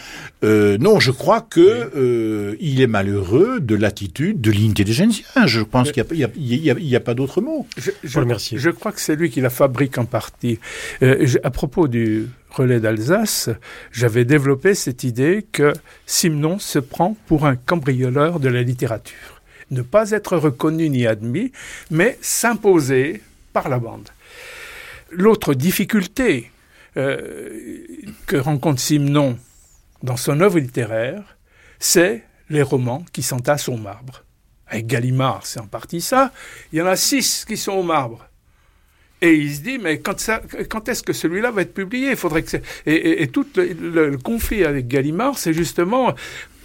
[0.44, 5.26] Euh, non, je crois que euh, il est malheureux de l'attitude de l'intelligentsia.
[5.44, 7.66] Je pense qu'il n'y a, a, pas d'autre mot.
[7.76, 8.20] Je, je,
[8.56, 10.58] je crois que c'est lui qui la fabrique en partie.
[11.02, 13.50] Euh, à propos du relais d'Alsace,
[13.90, 15.72] j'avais développé cette idée que
[16.06, 19.42] Simon se prend pour un cambrioleur de la littérature.
[19.70, 21.50] Ne pas être reconnu ni admis,
[21.90, 23.22] mais s'imposer
[23.52, 24.10] par la bande.
[25.10, 26.50] L'autre difficulté
[26.96, 27.50] euh,
[28.26, 29.38] que rencontre Simon
[30.02, 31.36] dans son œuvre littéraire,
[31.80, 34.24] c'est les romans qui s'entassent au marbre.
[34.68, 36.32] Avec Gallimard, c'est en partie ça.
[36.72, 38.26] Il y en a six qui sont au marbre.
[39.22, 40.16] Et il se dit, mais quand,
[40.68, 42.10] quand est-ce que celui-là va être publié?
[42.10, 42.56] Il faudrait que
[42.86, 46.14] et, et, tout le, conflit avec Gallimard, c'est justement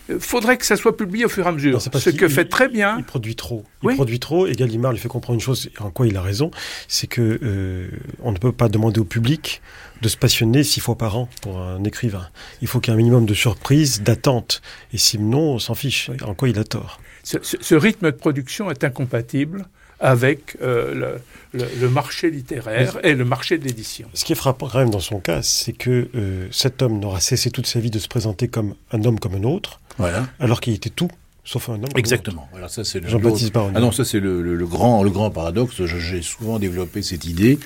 [0.10, 1.82] il faudrait que ça soit publié au fur et à mesure.
[1.82, 2.95] ce que fait très bien.
[2.97, 3.64] Il produit trop.
[3.84, 6.49] Il produit trop et Gallimard lui fait comprendre une chose, en quoi il a raison,
[6.88, 7.89] c'est que euh,
[8.22, 9.62] on ne peut pas demander au public
[10.01, 12.28] de se passionner six fois par an pour un écrivain.
[12.62, 14.62] Il faut qu'il y ait un minimum de surprise, d'attente.
[14.93, 16.10] Et sinon, on s'en fiche.
[16.24, 17.01] En quoi il a tort?
[17.24, 19.66] Ce, ce, rythme de production est incompatible
[20.00, 21.18] avec euh,
[21.54, 24.08] le, marché littéraire et le marché de l'édition.
[24.14, 27.20] Ce qui est frappant quand même dans son cas, c'est que euh, cet homme n'aura
[27.20, 30.28] cessé toute sa vie de se présenter comme un homme comme un autre, voilà.
[30.39, 31.10] alors qu'il était tout
[31.48, 31.86] sauf un homme.
[31.95, 32.48] Exactement.
[32.52, 35.86] Voilà, ça c'est le Jean-Baptiste Ah non, ça c'est le, le, grand, le grand paradoxe.
[35.86, 37.58] J'ai souvent développé cette idée.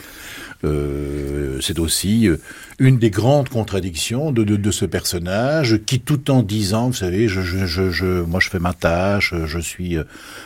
[0.64, 2.38] Euh, c'est aussi euh,
[2.78, 7.28] une des grandes contradictions de, de, de, ce personnage qui, tout en disant, vous savez,
[7.28, 10.04] je, je, je, je, moi je fais ma tâche, je suis euh,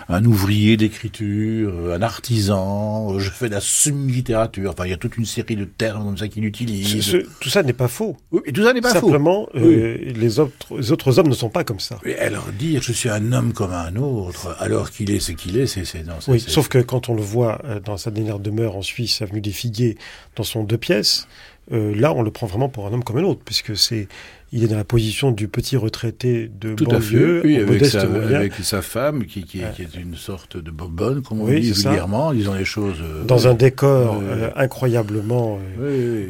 [0.07, 4.71] un ouvrier d'écriture, un artisan, je fais de la semi-littérature.
[4.71, 7.17] Enfin, il y a toute une série de termes comme ça qu'il utilise.
[7.41, 8.15] tout ça n'est pas faux.
[8.31, 9.07] Oui, et tout ça n'est pas faux.
[9.07, 11.99] Simplement, les, autres, les autres hommes ne sont pas comme ça.
[12.05, 15.57] Et alors dire je suis un homme comme un autre, alors qu'il est ce qu'il
[15.57, 15.83] est, c'est...
[16.27, 19.51] Oui, sauf que quand on le voit dans sa dernière demeure en Suisse, avenue des
[19.51, 19.97] Figuiers,
[20.35, 21.27] dans son deux pièces,
[21.71, 24.07] euh, là, on le prend vraiment pour un homme comme un autre, puisque c'est
[24.51, 27.85] il est dans la position du petit retraité de Tout banlieue, à fait, oui, avec,
[27.85, 31.71] sa, avec, sa, femme, qui, qui, qui, est une sorte de bonbonne, comme on dit
[31.73, 32.99] vulgairement, disant les choses...
[33.01, 35.59] Euh, dans un décor euh, incroyablement...
[35.79, 36.29] oui,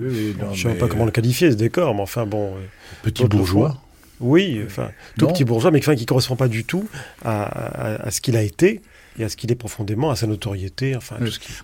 [0.00, 2.54] oui, je ne sais pas comment le qualifier, ce décor, mais enfin bon...
[3.02, 3.80] Petit bourgeois.
[4.20, 6.88] oui, enfin, tout petit bourgeois, mais enfin, qui ne correspond pas du tout
[7.24, 8.80] à, à, à ce qu'il a été
[9.18, 10.96] et à ce qu'il est profondément, à sa notoriété.
[10.96, 11.16] Enfin,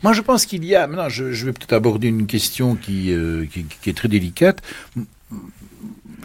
[0.03, 0.87] Moi, je pense qu'il y a.
[0.87, 4.63] Maintenant, je, je vais peut-être aborder une question qui, euh, qui, qui, est très délicate.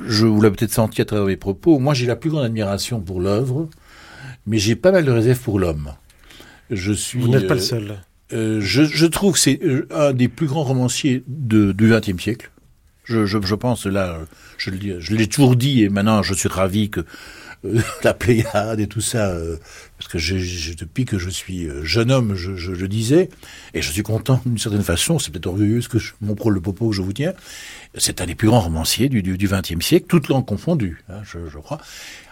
[0.05, 1.79] Je vous l'ai peut-être senti à travers mes propos.
[1.79, 3.69] Moi, j'ai la plus grande admiration pour l'œuvre,
[4.45, 5.93] mais j'ai pas mal de réserve pour l'homme.
[6.69, 7.19] Je suis.
[7.19, 8.01] Vous n'êtes pas le euh, seul.
[8.33, 9.59] Euh, je, je, trouve que c'est
[9.91, 12.49] un des plus grands romanciers de, du XXe siècle.
[13.05, 14.19] Je, pense là,
[14.57, 17.05] je, je l'ai toujours dit et maintenant je suis ravi que
[18.03, 19.57] la Pléiade et tout ça, euh,
[19.97, 23.29] parce que depuis que je suis euh, jeune homme, je, je disais,
[23.73, 26.61] et je suis content d'une certaine façon, c'est peut-être orgueilleux ce que je, mon le
[26.61, 27.33] propos que je vous tiens,
[27.97, 31.57] c'est un des plus grands romanciers du XXe du, siècle, toutes langues confondues, hein, je,
[31.57, 31.79] crois.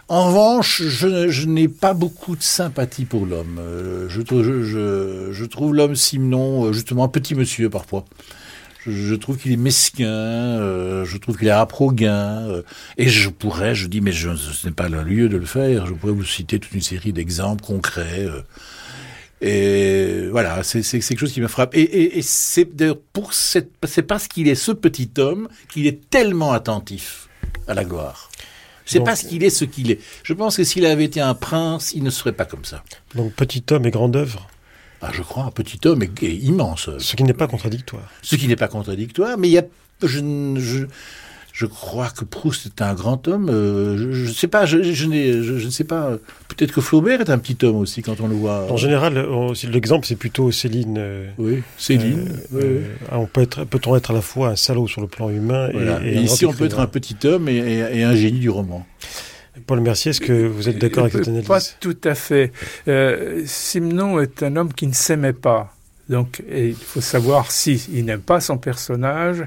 [0.08, 3.58] En revanche, je, n'ai pas beaucoup de sympathie pour l'homme.
[3.58, 8.04] Euh, je, je, trouve l'homme Simon, justement, un petit monsieur parfois.
[8.86, 12.62] Je, trouve qu'il est mesquin, euh, je trouve qu'il est aproguin, euh,
[12.98, 15.86] et je pourrais, je dis, mais je, ce n'est pas le lieu de le faire,
[15.86, 18.26] je pourrais vous citer toute une série d'exemples concrets.
[18.26, 18.42] Euh,
[19.40, 21.74] et voilà, c'est quelque chose qui me frappe.
[21.74, 22.68] Et, et, et c'est
[23.12, 27.28] pour cette, c'est parce qu'il est ce petit homme qu'il est tellement attentif
[27.66, 28.30] à la gloire.
[28.84, 30.00] C'est parce qu'il est ce qu'il est.
[30.22, 32.82] Je pense que s'il avait été un prince, il ne serait pas comme ça.
[33.14, 34.48] Donc petit homme et grande œuvre.
[35.02, 36.88] Ah, je crois, un petit homme est, immense.
[36.98, 38.08] Ce qui n'est pas contradictoire.
[38.22, 39.64] Ce qui n'est pas contradictoire, mais il y a,
[40.00, 40.20] je,
[40.56, 40.86] je,
[41.52, 43.48] je crois que Proust est un grand homme.
[43.50, 46.12] Euh, je ne sais pas, je, je, ne sais pas.
[46.46, 48.70] Peut-être que Flaubert est un petit homme aussi quand on le voit.
[48.70, 49.26] En général,
[49.64, 50.96] l'exemple c'est plutôt Céline.
[50.98, 52.38] Euh, oui, Céline.
[52.54, 55.68] Euh, on peut être, peut-on être à la fois un salaud sur le plan humain
[56.04, 58.86] et, ici on peut être un petit homme et, et un génie du roman.
[59.66, 62.52] Paul Mercier, est-ce que vous êtes d'accord avec cette analyse Pas tout à fait.
[62.88, 65.74] Euh, Simon est un homme qui ne s'aimait pas.
[66.08, 69.46] Donc, il faut savoir s'il si n'aime pas son personnage,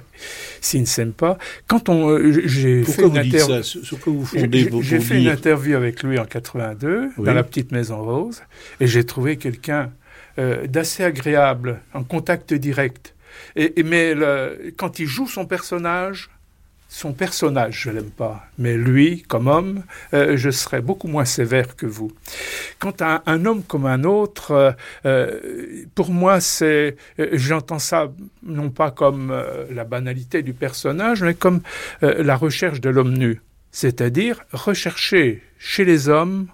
[0.62, 1.38] s'il ne s'aime pas.
[1.68, 7.10] Quand on, euh, j'ai fait une interview, j'ai fait une interview avec lui en 82
[7.18, 8.42] dans la petite maison rose,
[8.80, 9.92] et j'ai trouvé quelqu'un
[10.40, 13.14] euh, d'assez agréable, en contact direct.
[13.56, 16.30] Et, mais le, quand il joue son personnage,
[16.96, 19.84] son personnage, je l'aime pas, mais lui, comme homme,
[20.14, 22.14] euh, je serais beaucoup moins sévère que vous.
[22.80, 24.72] Quant à un, homme comme un autre, euh,
[25.06, 26.96] euh, pour moi, c'est,
[27.34, 29.36] j'entends ça non pas comme
[29.70, 31.60] la banalité du personnage, mais comme
[32.02, 33.42] la recherche de l'homme nu,
[33.72, 36.48] c'est-à-dire rechercher chez les hommes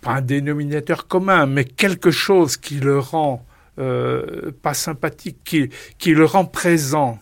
[0.00, 3.44] pas un dénominateur commun, mais quelque chose qui le rend
[3.76, 5.68] pas sympathique, qui,
[5.98, 7.18] qui le rend présent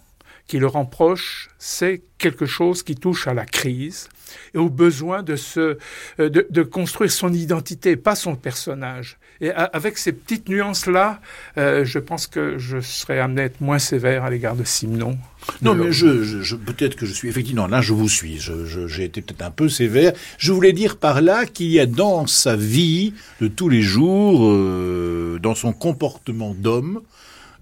[0.47, 4.09] qui le rend proche, c'est quelque chose qui touche à la crise
[4.53, 5.79] et au besoin de, se,
[6.21, 9.19] euh, de, construire son identité, pas son personnage.
[9.41, 11.21] Et avec ces petites nuances-là,
[11.59, 15.19] euh, je pense que je serais amené à être moins sévère à l'égard de Simon.
[15.61, 18.41] Non, mais je, je, peut-être que je suis effectivement là, je vous suis.
[18.87, 20.13] J'ai été peut-être un peu sévère.
[20.39, 24.49] Je voulais dire par là qu'il y a dans sa vie de tous les jours,
[24.51, 27.03] euh, dans son comportement d'homme,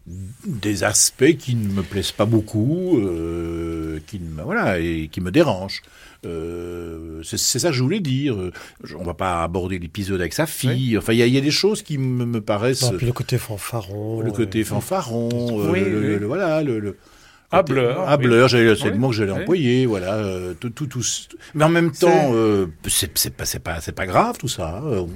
[0.06, 5.30] des aspects qui ne me plaisent pas beaucoup, euh, qui me, voilà, et qui me
[5.30, 5.82] dérangent.
[6.24, 8.36] Euh, c'est ça que je voulais dire.
[8.98, 10.96] On va pas aborder l'épisode avec sa fille.
[10.98, 12.90] Enfin, il y, a des choses qui me, paraissent.
[12.96, 14.20] puis le côté fanfaron.
[14.20, 15.72] Le côté euh, fanfaron.
[15.72, 16.96] le, voilà, le,
[17.54, 18.08] Hableur.
[18.08, 20.24] Hableur, c'est le mot que j'allais employer, voilà.
[20.58, 21.04] tout, tout, tout,
[21.54, 22.32] Mais en même temps,
[22.88, 24.78] c'est pas, pas, pas grave tout ça.
[24.78, 25.06] Hein.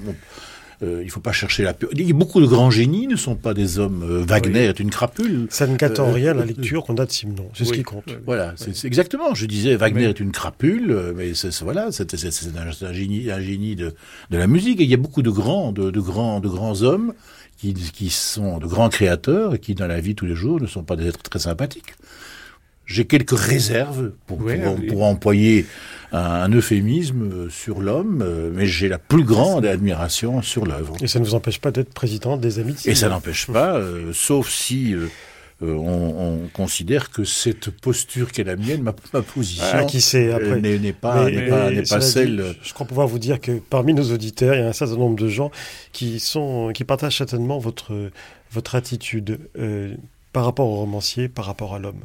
[0.83, 1.89] Euh, il faut pas chercher la pure.
[2.13, 4.03] Beaucoup de grands génies ne sont pas des hommes.
[4.03, 5.47] Euh, Wagner est une crapule.
[5.49, 7.49] Ça ne gâte en euh, rien la lecture qu'on a de Simon.
[7.55, 8.05] C'est ce qui compte.
[8.25, 9.33] Voilà, c'est exactement.
[9.33, 13.95] Je disais, Wagner est une crapule, mais voilà, c'est un, génie, un génie de,
[14.29, 14.79] de la musique.
[14.79, 17.13] Et il y a beaucoup de grands, de, de grands, de grands hommes
[17.57, 20.67] qui, qui sont de grands créateurs et qui, dans la vie tous les jours, ne
[20.67, 21.95] sont pas des êtres très sympathiques.
[22.87, 24.39] J'ai quelques réserves pour,
[24.87, 25.65] pour, employer
[26.13, 30.95] un, euphémisme sur l'homme, euh, mais j'ai la plus grande admiration sur l'œuvre.
[31.01, 34.13] Et ça ne vous empêche pas d'être président des Amitiés Et ça n'empêche pas, euh,
[34.13, 35.09] sauf si euh,
[35.61, 39.99] on, on, considère que cette posture qui est la mienne, ma, ma position, ah, qui
[39.99, 40.61] sait, après.
[40.61, 42.55] n'est pas, n'est pas, pas celle.
[42.63, 45.17] je crois pouvoir vous dire que parmi nos auditeurs, il y a un certain nombre
[45.17, 45.51] de gens
[45.91, 48.11] qui sont, qui partagent certainement votre
[48.49, 49.39] votre attitude
[50.31, 51.99] par rapport au romancier, par rapport à l'homme.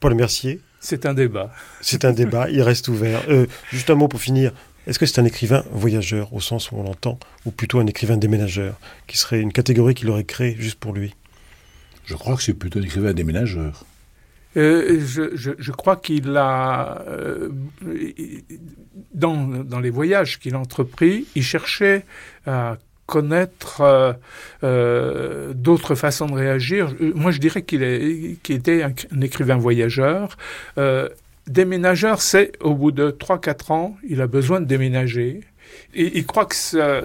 [0.00, 1.52] Paul Mercier C'est un débat.
[1.80, 3.22] C'est un débat, il reste ouvert.
[3.28, 4.52] Euh, juste un mot pour finir.
[4.86, 8.16] Est-ce que c'est un écrivain voyageur au sens où on l'entend, ou plutôt un écrivain
[8.16, 11.14] déménageur, qui serait une catégorie qu'il aurait créée juste pour lui?
[12.06, 13.84] Je crois que c'est plutôt un écrivain déménageur.
[14.56, 17.50] Euh, je, crois qu'il a, euh,
[19.12, 22.06] dans, dans, les voyages qu'il a entrepris, il cherchait
[22.46, 22.78] à
[23.08, 24.12] connaître euh,
[24.62, 26.94] euh, d'autres façons de réagir.
[27.00, 30.36] Euh, moi, je dirais qu'il était un, écrivain voyageur.
[31.46, 35.40] déménageur, c'est au bout de 3-4 ans, il a besoin de déménager.
[35.94, 37.00] Il croit que sa,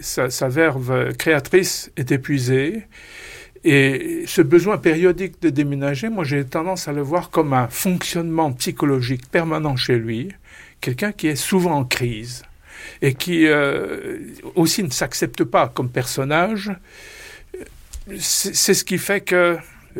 [0.00, 2.86] sa, verve créatrice est épuisée.
[3.62, 8.52] Et ce besoin périodique de déménager, moi j'ai tendance à le voir comme un fonctionnement
[8.52, 10.30] psychologique permanent chez lui,
[10.80, 12.42] quelqu'un qui est souvent en crise
[13.02, 14.18] et qui euh,
[14.54, 16.72] aussi ne s'accepte pas comme personnage,
[18.18, 19.56] c'est ce qui fait que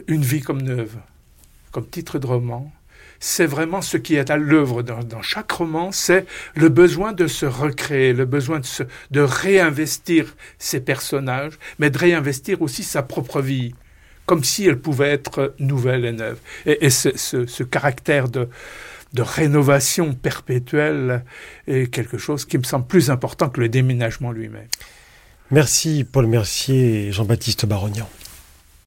[0.06, 0.96] une vie comme neuve,
[1.72, 2.72] comme titre de roman,
[3.20, 6.24] c'est vraiment ce qui est à l'œuvre dans, chaque roman, c'est
[6.54, 8.60] le besoin de se recréer, le besoin
[9.10, 13.74] de, réinvestir ses personnages, mais de réinvestir aussi sa propre vie,
[14.24, 16.38] comme si elle pouvait être nouvelle et neuve.
[16.64, 18.48] Et, ce caractère de,
[19.12, 21.24] de rénovation perpétuelle
[21.66, 24.68] est quelque chose qui me semble plus important que le déménagement lui-même.
[25.50, 28.08] Merci Paul Mercier et Jean-Baptiste Barognan.